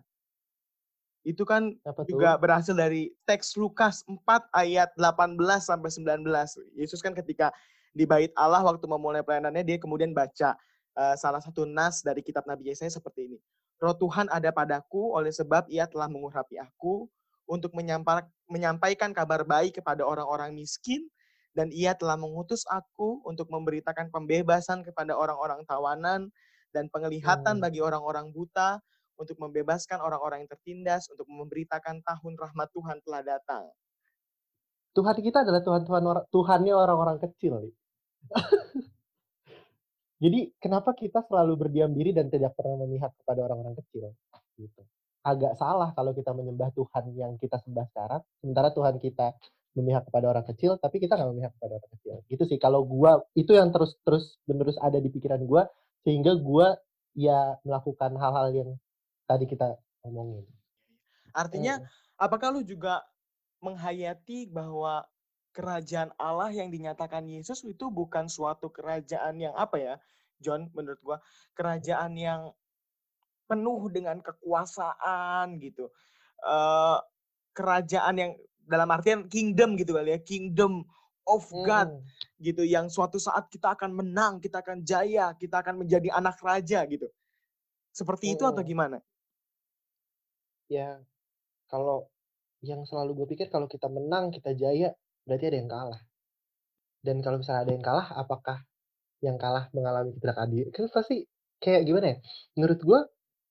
Itu 1.26 1.44
kan 1.44 1.76
Apa 1.84 2.04
juga 2.08 2.34
tuh? 2.34 2.40
berhasil 2.40 2.72
dari 2.72 3.12
teks 3.28 3.54
Lukas 3.60 4.02
4 4.08 4.48
ayat 4.56 4.88
18 4.96 5.68
sampai 5.68 5.92
19. 5.92 6.56
Yesus 6.74 7.04
kan 7.04 7.12
ketika 7.12 7.52
di 7.92 8.08
bait 8.08 8.32
Allah 8.40 8.64
waktu 8.64 8.86
memulai 8.88 9.20
pelayanannya, 9.20 9.62
dia 9.66 9.76
kemudian 9.76 10.16
baca, 10.16 10.56
eee, 10.96 11.14
salah 11.20 11.42
satu 11.44 11.68
nas 11.68 12.00
dari 12.00 12.24
kitab 12.24 12.48
Nabi 12.48 12.72
Yesaya 12.72 12.88
seperti 12.90 13.28
ini, 13.28 13.38
"Roh 13.82 13.92
Tuhan 13.94 14.32
ada 14.32 14.48
padaku, 14.54 15.12
oleh 15.12 15.30
sebab 15.34 15.68
Ia 15.68 15.84
telah 15.90 16.08
mengurapi 16.08 16.56
aku 16.56 17.06
untuk 17.50 17.74
menyampa 17.76 18.24
menyampaikan 18.48 19.12
kabar 19.12 19.42
baik 19.44 19.82
kepada 19.82 20.06
orang-orang 20.06 20.54
miskin, 20.56 21.04
dan 21.52 21.68
Ia 21.74 21.92
telah 21.98 22.16
mengutus 22.16 22.64
aku 22.70 23.20
untuk 23.28 23.50
memberitakan 23.52 24.08
pembebasan 24.14 24.86
kepada 24.86 25.12
orang-orang 25.18 25.66
tawanan, 25.68 26.30
dan 26.72 26.86
penglihatan 26.94 27.58
Mmm. 27.58 27.62
bagi 27.62 27.82
orang-orang 27.82 28.30
buta, 28.30 28.78
untuk 29.20 29.36
membebaskan 29.36 30.00
orang-orang 30.00 30.48
yang 30.48 30.50
tertindas, 30.50 31.12
untuk 31.12 31.28
memberitakan 31.28 32.00
tahun 32.00 32.34
rahmat 32.40 32.68
Tuhan 32.72 32.96
telah 33.04 33.20
datang." 33.20 33.68
Tuhan 34.90 35.16
kita 35.22 35.46
adalah 35.46 35.62
Tuhan-Tuhan 35.62 36.02
ora 36.02 36.20
Tuhannya 36.32 36.74
orang-orang 36.74 37.18
kecil. 37.22 37.70
Jadi 40.22 40.52
kenapa 40.60 40.92
kita 40.92 41.24
selalu 41.24 41.56
berdiam 41.56 41.88
diri 41.96 42.12
dan 42.12 42.28
tidak 42.28 42.52
pernah 42.52 42.84
memihak 42.84 43.14
kepada 43.22 43.40
orang-orang 43.48 43.72
kecil, 43.80 44.12
gitu. 44.60 44.82
Agak 45.24 45.56
salah 45.56 45.96
kalau 45.96 46.12
kita 46.12 46.32
menyembah 46.36 46.72
Tuhan 46.76 47.16
yang 47.16 47.32
kita 47.40 47.56
sembah 47.60 47.86
sekarang, 47.92 48.20
sementara 48.40 48.68
Tuhan 48.72 49.00
kita 49.00 49.32
memihak 49.78 50.04
kepada 50.10 50.26
orang 50.28 50.44
kecil, 50.44 50.76
tapi 50.76 51.00
kita 51.00 51.16
nggak 51.16 51.30
memihak 51.30 51.52
kepada 51.56 51.80
orang 51.80 51.90
kecil. 51.96 52.14
Gitu 52.28 52.42
sih 52.44 52.58
kalau 52.60 52.84
gua, 52.84 53.22
itu 53.32 53.54
yang 53.56 53.72
terus 53.72 53.96
terus 54.04 54.36
menerus 54.44 54.76
ada 54.82 55.00
di 55.00 55.08
pikiran 55.08 55.40
gua, 55.48 55.70
sehingga 56.04 56.36
gua 56.36 56.76
ya 57.16 57.56
melakukan 57.64 58.12
hal-hal 58.20 58.48
yang 58.52 58.70
tadi 59.30 59.46
kita 59.46 59.78
omongin. 60.02 60.42
Artinya, 61.30 61.78
Mhm. 61.78 61.86
apakah 62.18 62.50
lu 62.50 62.66
juga 62.66 63.06
menghayati 63.62 64.50
bahwa 64.50 65.06
kerajaan 65.54 66.10
Allah 66.18 66.50
yang 66.50 66.70
dinyatakan 66.74 67.26
Yesus 67.30 67.62
itu 67.62 67.86
bukan 67.94 68.26
suatu 68.26 68.70
kerajaan 68.74 69.38
yang, 69.38 69.54
apa 69.54 69.76
ya, 69.78 69.94
Jon, 70.42 70.66
menurut 70.74 70.98
gua, 71.06 71.18
kerajaan 71.54 72.18
yang 72.18 72.50
penuh 73.50 73.82
dengan 73.90 74.22
kekuasaan 74.22 75.58
gitu, 75.62 75.90
kerajaan 77.54 78.14
yang 78.18 78.32
dalam 78.66 78.88
artian 78.94 79.26
kingdom 79.26 79.74
gitu 79.78 79.94
kali 79.98 80.14
ya, 80.14 80.20
kingdom 80.22 80.86
of 81.26 81.46
God 81.62 81.90
Mhm. 81.90 82.06
gitu, 82.42 82.62
yang 82.66 82.86
suatu 82.90 83.18
saat 83.18 83.50
kita 83.50 83.74
akan 83.78 83.90
menang, 83.94 84.38
kita 84.42 84.62
akan 84.62 84.82
jaya, 84.86 85.34
kita 85.38 85.62
akan 85.62 85.82
menjadi 85.86 86.14
anak 86.14 86.38
raja 86.42 86.82
gitu. 86.86 87.10
Seperti 87.92 88.38
itu 88.38 88.46
atau 88.46 88.62
Mhm. 88.62 88.66
gimana? 88.66 89.02
Ya, 90.70 91.02
kalau 91.66 92.06
yang 92.62 92.86
selalu 92.86 93.18
gue 93.18 93.26
pikir 93.34 93.50
kalau 93.50 93.66
kita 93.66 93.90
menang, 93.90 94.30
kita 94.30 94.54
jaya, 94.54 94.94
berarti 95.26 95.50
ada 95.50 95.58
yang 95.58 95.70
kalah. 95.70 96.02
Dan 97.02 97.16
kalau 97.26 97.42
misalnya 97.42 97.66
ada 97.66 97.72
yang 97.74 97.82
kalah, 97.82 98.06
apakah 98.14 98.62
yang 99.18 99.34
kalah 99.34 99.66
mengalami 99.74 100.14
ketidakadilan? 100.14 100.70
Kan 100.70 100.86
pasti 100.94 101.26
kayak 101.58 101.90
gimana 101.90 102.06
ya? 102.14 102.16
Menurut 102.54 102.80
gue 102.86 103.00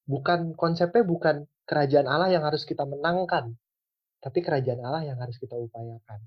bukan 0.08 0.56
konsepnya 0.56 1.04
bukan 1.04 1.44
kerajaan 1.68 2.08
Allah 2.08 2.32
yang 2.32 2.48
harus 2.48 2.64
kita 2.64 2.88
menangkan, 2.88 3.52
tapi 4.24 4.40
kerajaan 4.40 4.80
Allah 4.80 5.04
yang 5.04 5.20
harus 5.20 5.36
kita 5.36 5.60
upayakan. 5.60 6.24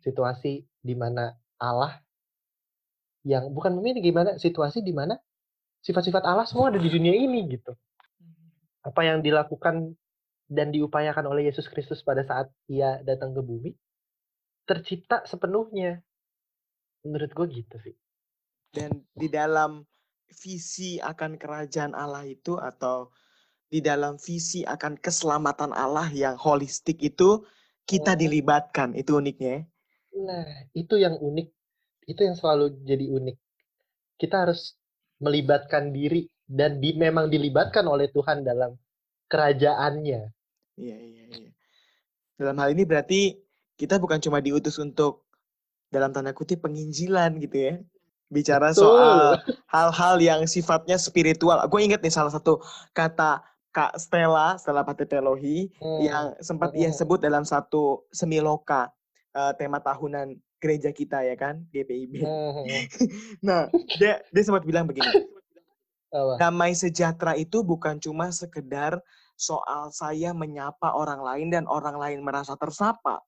Situasi 0.00 0.64
di 0.80 0.94
mana 0.96 1.36
Allah 1.60 2.00
yang 3.24 3.52
bukan 3.52 3.76
memilih 3.76 4.00
gimana 4.00 4.30
situasi 4.40 4.80
di 4.80 4.92
mana 4.92 5.16
sifat-sifat 5.80 6.24
Allah 6.24 6.44
semua 6.48 6.72
ada 6.72 6.80
di 6.80 6.88
dunia 6.88 7.12
ini 7.12 7.52
gitu. 7.52 7.76
Apa 8.84 9.00
yang 9.02 9.24
dilakukan 9.24 9.96
dan 10.44 10.68
diupayakan 10.68 11.24
oleh 11.24 11.48
Yesus 11.48 11.66
Kristus 11.72 12.04
pada 12.04 12.20
saat 12.20 12.52
ia 12.68 13.00
datang 13.00 13.32
ke 13.32 13.40
bumi 13.40 13.72
tercipta 14.64 15.24
sepenuhnya. 15.28 16.00
Menurut 17.04 17.30
gue 17.36 17.46
gitu 17.64 17.76
sih. 17.84 17.96
Dan 18.72 19.04
di 19.12 19.28
dalam 19.28 19.84
visi 20.28 20.96
akan 21.00 21.36
kerajaan 21.36 21.92
Allah 21.92 22.24
itu 22.24 22.56
atau 22.56 23.12
di 23.68 23.84
dalam 23.84 24.16
visi 24.16 24.64
akan 24.64 24.96
keselamatan 25.00 25.72
Allah 25.76 26.08
yang 26.12 26.36
holistik 26.40 27.00
itu 27.04 27.44
kita 27.84 28.16
Oh. 28.16 28.18
dilibatkan. 28.18 28.96
Itu 28.96 29.20
uniknya. 29.20 29.60
ya. 29.60 29.62
Nah, 30.24 30.46
itu 30.72 30.94
yang 30.96 31.20
unik. 31.20 31.48
Itu 32.08 32.20
yang 32.24 32.36
selalu 32.36 32.80
jadi 32.88 33.04
unik. 33.12 33.36
Kita 34.16 34.48
harus 34.48 34.76
melibatkan 35.20 35.92
diri 35.92 36.28
dan 36.44 36.78
di, 36.78 36.92
memang 36.94 37.28
dilibatkan 37.28 37.84
oleh 37.84 38.08
Tuhan 38.08 38.44
dalam 38.44 38.76
kerajaannya. 39.28 40.20
Iya, 40.74 40.96
iya, 40.98 41.24
iya. 41.30 41.50
Dalam 42.36 42.58
hal 42.58 42.74
ini 42.74 42.82
berarti 42.82 43.38
kita 43.74 43.98
bukan 43.98 44.18
cuma 44.18 44.38
diutus 44.38 44.78
untuk 44.78 45.24
dalam 45.88 46.10
tanda 46.10 46.34
kutip 46.34 46.62
penginjilan 46.62 47.38
gitu 47.38 47.56
ya. 47.56 47.74
Bicara 48.28 48.74
Betul. 48.74 48.82
soal 48.82 49.18
hal-hal 49.70 50.14
yang 50.18 50.40
sifatnya 50.44 50.98
spiritual. 50.98 51.60
Gue 51.70 51.86
inget 51.86 52.02
nih 52.02 52.10
salah 52.10 52.32
satu 52.34 52.58
kata 52.90 53.42
Kak 53.70 53.98
Stella, 53.98 54.54
Stella 54.54 54.86
Patitelohi, 54.86 55.66
Hmm. 55.78 55.98
yang 55.98 56.24
sempat 56.38 56.70
ia 56.74 56.90
Hmm. 56.90 56.98
sebut 56.98 57.18
dalam 57.18 57.42
satu 57.42 58.06
semiloka 58.10 58.90
eh, 59.34 59.50
tema 59.58 59.82
tahunan 59.82 60.30
gereja 60.62 60.94
kita 60.94 61.26
ya 61.26 61.34
kan, 61.34 61.66
GPIB. 61.74 62.22
Hmm. 62.22 62.62
Nah, 63.46 63.66
dia 63.98 64.22
dia 64.30 64.42
sempat 64.46 64.62
bilang 64.62 64.86
begini, 64.86 65.10
Apa? 66.14 66.38
damai 66.38 66.78
sejahtera 66.78 67.34
itu 67.34 67.66
bukan 67.66 67.98
cuma 67.98 68.30
sekedar 68.30 69.02
soal 69.34 69.90
saya 69.90 70.30
menyapa 70.30 70.94
orang 70.94 71.18
lain 71.18 71.50
dan 71.50 71.66
orang 71.66 71.98
lain 71.98 72.22
merasa 72.22 72.54
tersapa. 72.54 73.18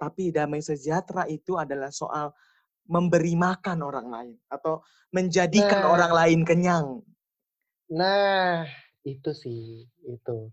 Tapi 0.00 0.32
damai 0.32 0.64
sejahtera 0.64 1.28
itu 1.28 1.60
adalah 1.60 1.92
soal 1.92 2.32
memberi 2.88 3.36
makan 3.36 3.84
orang 3.84 4.08
lain 4.08 4.36
atau 4.48 4.80
menjadikan 5.12 5.84
Nah. 5.84 5.92
orang 5.92 6.12
lain 6.12 6.40
kenyang. 6.48 6.86
Nah, 7.92 8.64
itu 9.04 9.30
sih, 9.36 9.84
itu. 10.08 10.50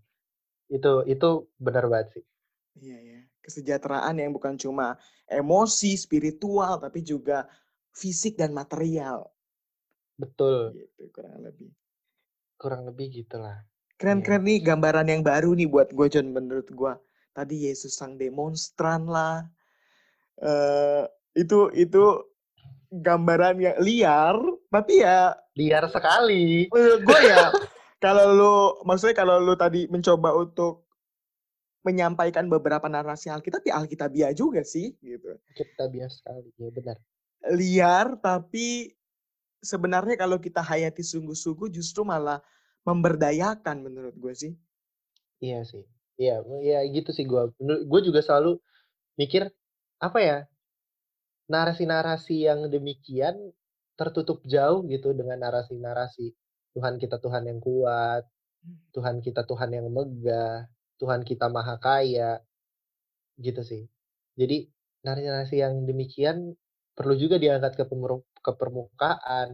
Itu 0.68 0.92
itu 1.08 1.28
benar 1.56 1.88
banget 1.88 2.20
sih. 2.20 2.24
Iya 2.74 2.98
ya, 2.98 3.20
kesejahteraan 3.40 4.18
yang 4.18 4.34
bukan 4.34 4.58
cuma 4.58 4.98
emosi, 5.30 5.94
spiritual, 5.94 6.82
tapi 6.82 7.06
juga 7.06 7.46
fisik 7.94 8.34
dan 8.34 8.50
material. 8.50 9.33
Betul. 10.18 10.74
Gitu 10.74 11.10
kurang 11.10 11.42
lebih. 11.42 11.70
Kurang 12.58 12.82
lebih 12.86 13.06
gitulah. 13.22 13.62
Keren-keren 13.98 14.42
nih 14.42 14.58
gambaran 14.62 15.06
yang 15.06 15.22
baru 15.22 15.54
nih 15.54 15.70
buat 15.70 15.94
gue 15.94 16.06
John 16.10 16.34
menurut 16.34 16.66
gue. 16.70 16.92
Tadi 17.34 17.66
Yesus 17.70 17.98
sang 17.98 18.18
demonstran 18.18 19.06
lah. 19.10 19.42
eh 20.42 21.06
itu 21.38 21.70
itu 21.74 22.02
gambaran 22.90 23.58
yang 23.58 23.78
liar, 23.78 24.34
tapi 24.70 25.02
ya 25.02 25.34
Liar 25.54 25.86
sekali. 25.90 26.66
menurut 26.70 27.02
gue 27.06 27.20
ya 27.26 27.50
kalau 28.04 28.26
lu 28.34 28.54
maksudnya 28.82 29.14
kalau 29.14 29.38
lu 29.38 29.54
tadi 29.54 29.86
mencoba 29.86 30.34
untuk 30.34 30.86
menyampaikan 31.86 32.48
beberapa 32.48 32.88
narasi 32.90 33.30
Alkitab 33.30 33.62
ya 33.62 33.78
Alkitabiah 33.78 34.32
juga 34.34 34.66
sih 34.66 34.96
gitu. 34.98 35.38
Kita 35.54 35.86
biasa 35.86 36.14
sekali. 36.18 36.50
Ya 36.58 36.70
benar. 36.72 36.96
Liar 37.54 38.06
tapi 38.18 38.90
sebenarnya 39.64 40.20
kalau 40.20 40.38
kita 40.38 40.60
hayati 40.60 41.02
sungguh-sungguh 41.02 41.72
justru 41.72 42.04
malah 42.04 42.44
memberdayakan 42.84 43.80
menurut 43.80 44.14
gue 44.14 44.34
sih. 44.36 44.52
Iya 45.40 45.64
sih. 45.64 45.84
Iya, 46.14 46.46
ya 46.62 46.78
gitu 46.94 47.10
sih 47.10 47.26
gua. 47.26 47.50
Gue 47.58 48.00
juga 48.06 48.22
selalu 48.22 48.62
mikir 49.18 49.50
apa 49.98 50.18
ya? 50.22 50.38
Narasi-narasi 51.50 52.46
yang 52.46 52.70
demikian 52.70 53.50
tertutup 53.98 54.44
jauh 54.46 54.86
gitu 54.86 55.10
dengan 55.14 55.42
narasi-narasi 55.42 56.34
Tuhan 56.74 56.98
kita 56.98 57.18
Tuhan 57.18 57.46
yang 57.46 57.58
kuat, 57.62 58.26
Tuhan 58.94 59.22
kita 59.22 59.46
Tuhan 59.46 59.70
yang 59.74 59.86
megah, 59.90 60.66
Tuhan 61.02 61.26
kita 61.26 61.50
maha 61.50 61.76
kaya. 61.82 62.38
Gitu 63.38 63.62
sih. 63.66 63.82
Jadi 64.38 64.70
narasi-narasi 65.02 65.56
yang 65.58 65.82
demikian 65.82 66.54
perlu 66.94 67.18
juga 67.18 67.42
diangkat 67.42 67.74
ke, 67.74 67.84
ke 68.44 68.52
permukaan. 68.60 69.48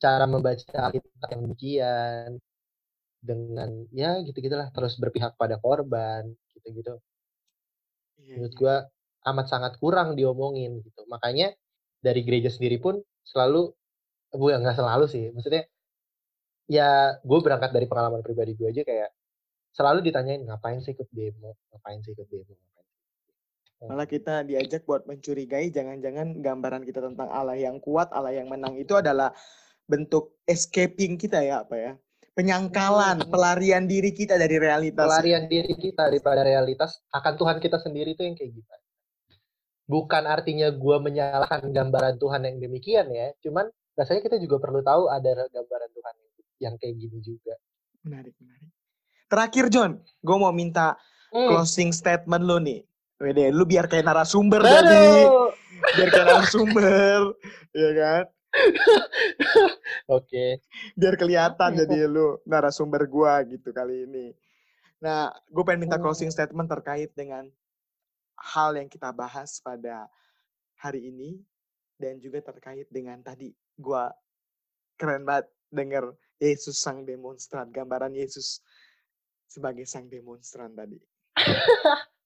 Cara 0.00 0.24
membaca 0.28 0.76
Alkitab 0.88 1.28
yang 1.32 1.42
demikian 1.48 2.28
dengan 3.20 3.70
ya 3.92 4.16
gitu-gitulah 4.24 4.72
terus 4.72 4.96
berpihak 4.96 5.36
pada 5.36 5.60
korban 5.60 6.24
gitu-gitu 6.56 6.96
Iya, 8.24 8.34
menurut 8.36 8.54
iya. 8.54 8.60
gua 8.60 8.76
amat 9.32 9.46
sangat 9.52 9.72
kurang 9.82 10.16
diomongin 10.16 10.80
gitu 10.80 11.04
makanya 11.12 11.52
dari 12.00 12.24
gereja 12.24 12.48
sendiri 12.48 12.80
pun 12.80 12.96
selalu 13.24 13.72
gue 14.32 14.52
nggak 14.56 14.76
selalu 14.80 15.04
sih 15.10 15.28
maksudnya 15.34 15.68
ya 16.70 17.20
gue 17.20 17.38
berangkat 17.44 17.70
dari 17.76 17.84
pengalaman 17.90 18.24
pribadi 18.24 18.56
gue 18.56 18.68
aja 18.72 18.82
kayak 18.86 19.10
selalu 19.76 20.00
ditanyain 20.06 20.40
ngapain 20.46 20.80
sih 20.80 20.96
ikut 20.96 21.08
demo 21.12 21.58
ngapain 21.74 22.00
sih 22.00 22.16
ikut 22.16 22.28
demo 22.32 22.54
Malah 23.80 24.04
kita 24.04 24.44
diajak 24.44 24.84
buat 24.84 25.08
mencurigai 25.08 25.72
jangan-jangan 25.72 26.36
gambaran 26.38 26.84
kita 26.84 27.00
tentang 27.00 27.32
Allah 27.32 27.56
yang 27.56 27.80
kuat, 27.80 28.12
Allah 28.12 28.36
yang 28.36 28.52
menang 28.52 28.76
itu 28.76 28.92
adalah 28.92 29.32
bentuk 29.88 30.36
escaping 30.44 31.16
kita 31.16 31.40
ya 31.40 31.64
apa 31.64 31.76
ya? 31.76 31.92
Penyangkalan, 32.36 33.24
Hmm. 33.24 33.30
pelarian 33.32 33.88
diri 33.88 34.12
kita 34.12 34.36
dari 34.36 34.60
realitas. 34.60 35.02
pelarian 35.02 35.48
diri 35.48 35.72
kita 35.72 36.12
daripada 36.12 36.44
realitas 36.44 37.00
akan 37.10 37.32
Tuhan 37.36 37.56
kita 37.58 37.80
sendiri 37.80 38.12
itu 38.12 38.22
yang 38.22 38.36
kayak 38.36 38.52
gitu 38.54 38.68
bukan 39.90 40.22
artinya 40.22 40.70
gue 40.70 40.96
menyalahkan 41.02 41.66
gambaran 41.66 42.14
Tuhan 42.14 42.46
yang 42.46 42.62
demikian 42.62 43.10
ya 43.10 43.34
cuman 43.42 43.66
rasanya 43.98 44.22
kita 44.22 44.36
juga 44.38 44.62
perlu 44.62 44.86
tahu 44.86 45.10
ada 45.10 45.50
gambaran 45.50 45.90
Tuhan 45.90 46.14
yang 46.62 46.74
kayak 46.78 46.94
gini 46.94 47.18
juga 47.18 47.58
Menarik, 48.06 48.38
menarik. 48.38 48.70
Terakhir 49.26 49.66
John, 49.66 49.90
gue 50.22 50.36
mau 50.38 50.54
minta 50.54 50.94
Hmm. 51.34 51.46
closing 51.46 51.90
statement 51.90 52.42
lu 52.42 52.62
nih. 52.62 52.86
Wede, 53.20 53.52
lu 53.52 53.68
biar 53.68 53.84
kayak 53.84 54.08
narasumber 54.08 54.64
jadi, 54.64 55.28
Aduh. 55.28 55.52
biar 55.92 56.08
kayak 56.08 56.26
narasumber, 56.32 57.20
ya 57.84 57.90
kan? 57.92 58.24
Oke. 60.08 60.64
Biar 60.96 61.14
kelihatan 61.20 61.70
jadi 61.84 62.08
lu 62.08 62.40
narasumber 62.48 63.04
gua 63.04 63.44
gitu 63.44 63.76
kali 63.76 64.08
ini. 64.08 64.32
Nah, 65.04 65.32
gue 65.48 65.64
pengen 65.64 65.84
minta 65.84 65.96
closing 66.00 66.32
statement 66.32 66.68
terkait 66.68 67.12
dengan 67.16 67.48
hal 68.40 68.72
yang 68.76 68.88
kita 68.88 69.12
bahas 69.12 69.60
pada 69.60 70.08
hari 70.80 71.08
ini 71.12 71.40
dan 72.00 72.16
juga 72.20 72.40
terkait 72.40 72.88
dengan 72.88 73.20
tadi 73.20 73.52
gua 73.76 74.12
keren 74.96 75.28
banget 75.28 75.48
denger 75.68 76.04
Yesus 76.40 76.80
sang 76.80 77.04
demonstran, 77.04 77.68
gambaran 77.68 78.16
Yesus 78.16 78.64
sebagai 79.44 79.84
sang 79.84 80.08
demonstran 80.08 80.72
tadi. 80.72 80.96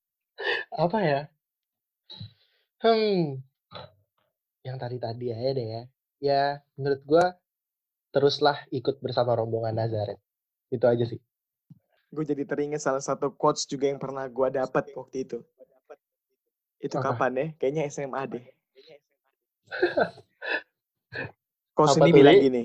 Apa 0.74 0.98
ya? 1.06 1.20
Hmm. 2.82 3.38
Yang 4.66 4.76
tadi-tadi 4.82 5.30
aja 5.30 5.50
deh 5.54 5.66
ya. 5.70 5.82
Ya, 6.18 6.42
menurut 6.74 7.00
gua 7.06 7.24
teruslah 8.10 8.58
ikut 8.75 8.98
bersama 8.98 9.38
rombongan 9.38 9.79
Nazaret. 9.79 10.18
Itu 10.70 10.87
aja 10.90 11.06
sih. 11.06 11.22
Gue 12.14 12.22
jadi 12.22 12.46
teringat 12.46 12.79
salah 12.79 13.02
satu 13.02 13.35
quotes 13.35 13.66
juga 13.66 13.90
yang 13.90 13.98
pernah 13.98 14.27
gua 14.31 14.50
dapat 14.50 14.90
waktu 14.94 15.27
itu. 15.27 15.38
Itu 16.83 16.98
Apa? 16.98 17.14
kapan 17.14 17.31
deh? 17.35 17.48
Kayaknya 17.58 17.83
SMA 17.90 18.22
deh. 18.31 18.44
Apa 21.75 22.06
ini 22.06 22.10
bilang 22.14 22.38
gini. 22.38 22.62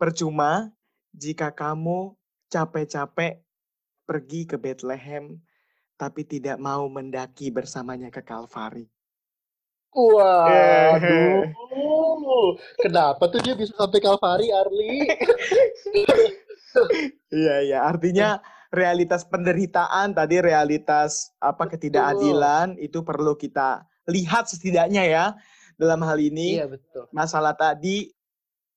Percuma 0.00 0.72
jika 1.12 1.52
kamu 1.52 2.16
capek-capek 2.48 3.44
pergi 4.08 4.40
ke 4.48 4.56
Bethlehem 4.56 5.40
tapi 6.02 6.26
tidak 6.26 6.58
mau 6.58 6.90
mendaki 6.90 7.54
bersamanya 7.54 8.10
ke 8.10 8.26
Kalvari. 8.26 8.90
Waduh. 9.94 11.46
Kenapa 12.82 13.30
tuh 13.30 13.38
dia 13.38 13.54
bisa 13.54 13.70
sampai 13.78 14.02
Kalvari, 14.02 14.50
Arli? 14.50 15.06
Iya, 17.30 17.56
iya. 17.62 17.78
Artinya 17.86 18.42
realitas 18.74 19.22
penderitaan 19.22 20.16
tadi 20.16 20.42
realitas 20.42 21.30
apa 21.38 21.70
ketidakadilan 21.70 22.80
itu 22.82 23.04
perlu 23.06 23.38
kita 23.38 23.86
lihat 24.10 24.50
setidaknya 24.50 25.06
ya 25.06 25.24
dalam 25.78 26.00
hal 26.02 26.18
ini 26.18 26.58
Iya 26.58 26.66
betul. 26.72 27.04
masalah 27.12 27.52
tadi 27.52 28.10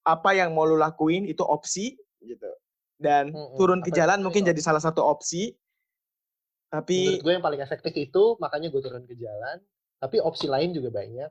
apa 0.03 0.35
yang 0.35 0.51
mau 0.51 0.67
lu 0.67 0.75
lakuin 0.75 1.25
itu 1.25 1.41
opsi 1.41 1.95
gitu 2.19 2.51
dan 2.99 3.31
Mm-mm. 3.31 3.55
turun 3.55 3.79
ke 3.79 3.89
Apa 3.95 3.97
jalan 4.03 4.19
mungkin 4.19 4.43
jadi 4.43 4.59
salah 4.59 4.83
satu 4.83 4.99
opsi 4.99 5.55
tapi 6.67 6.97
Menurut 7.07 7.23
gue 7.23 7.33
yang 7.37 7.45
paling 7.45 7.61
efektif 7.63 7.93
itu 7.95 8.23
makanya 8.37 8.67
gue 8.73 8.81
turun 8.81 9.03
ke 9.07 9.15
jalan. 9.17 9.57
Tapi 9.99 10.19
opsi 10.21 10.45
lain 10.45 10.75
juga 10.75 10.91
banyak. 10.91 11.29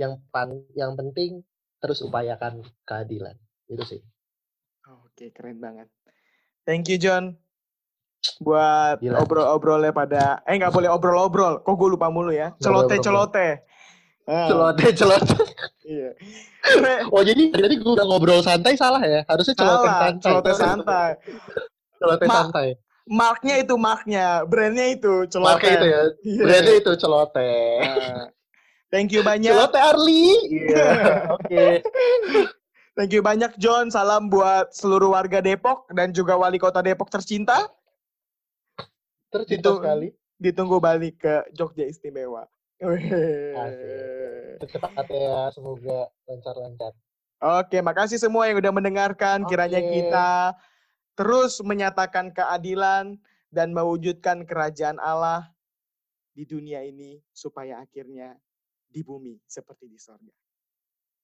Yang 0.00 0.12
pan, 0.32 0.48
yang 0.72 0.96
penting 0.96 1.44
terus 1.80 2.00
upayakan 2.00 2.64
keadilan. 2.84 3.36
Itu 3.68 3.84
sih. 3.86 4.00
oke 4.90 5.30
keren 5.30 5.60
banget 5.62 5.86
thank 6.66 6.90
you 6.90 6.98
John 6.98 7.36
buat 8.42 8.98
obrol-obrolnya 9.00 9.92
pada 9.94 10.42
eh 10.44 10.56
nggak 10.58 10.72
boleh 10.72 10.90
obrol-obrol 10.90 11.62
kok 11.62 11.74
gue 11.76 11.88
lupa 11.94 12.10
mulu 12.10 12.32
ya 12.34 12.52
Nggak 12.56 12.58
boleh 12.58 12.88
celote-celote 12.98 13.48
Ah, 14.30 14.46
Celoteh, 14.46 14.90
celoteh. 14.98 15.42
iya 15.82 16.10
Oh 17.10 17.24
jadi 17.26 17.50
tadi 17.50 17.74
gue 17.82 17.92
udah 17.98 18.06
ngobrol 18.06 18.44
santai 18.46 18.78
salah 18.78 19.02
ya? 19.02 19.26
Harusnya 19.26 19.56
celoteh 19.58 19.90
salah 19.90 19.98
santai. 19.98 20.22
celote 20.22 20.52
santai 20.54 21.10
Celoteh 22.00 22.28
Ma- 22.30 22.36
santai. 22.38 22.68
Marknya 23.10 23.58
itu 23.58 23.74
marknya 23.74 24.46
brandnya 24.46 24.94
itu 24.94 25.26
celote 25.26 25.58
Marknya 25.58 25.74
itu 25.74 25.86
ya. 25.90 26.00
Iya. 26.22 26.42
Brandnya 26.46 26.74
itu 26.78 26.92
celoteh. 26.94 27.82
Nah, 27.82 28.24
thank 28.94 29.10
you 29.10 29.26
banyak 29.26 29.50
Celoteh 29.50 29.82
Arli. 29.82 30.26
Iya. 30.46 30.88
Oke. 31.34 31.82
Thank 32.94 33.10
you 33.10 33.22
banyak 33.22 33.50
John. 33.58 33.90
Salam 33.90 34.30
buat 34.30 34.70
seluruh 34.70 35.10
warga 35.10 35.42
Depok 35.42 35.90
dan 35.90 36.14
juga 36.14 36.38
wali 36.38 36.62
kota 36.62 36.78
Depok 36.78 37.10
tercinta. 37.10 37.66
Tercinta 39.34 39.74
Itu- 39.74 39.78
sekali. 39.82 40.08
Ditunggu 40.40 40.80
balik 40.80 41.20
ke 41.20 41.44
Jogja 41.52 41.84
Istimewa. 41.84 42.48
Secepatnya 44.56 45.18
ya, 45.20 45.40
semoga 45.52 46.08
lancar-lancar. 46.24 46.96
Oke, 47.60 47.84
makasih 47.84 48.16
semua 48.16 48.48
yang 48.48 48.56
udah 48.56 48.72
mendengarkan. 48.72 49.44
Kiranya 49.44 49.80
kita 49.84 50.56
terus 51.20 51.60
menyatakan 51.60 52.32
keadilan 52.32 53.20
dan 53.52 53.76
mewujudkan 53.76 54.48
kerajaan 54.48 54.96
Allah 54.96 55.52
di 56.32 56.48
dunia 56.48 56.80
ini 56.80 57.20
supaya 57.28 57.84
akhirnya 57.84 58.40
di 58.88 59.04
bumi 59.04 59.36
seperti 59.44 59.84
di 59.84 60.00
sorga. 60.00 60.39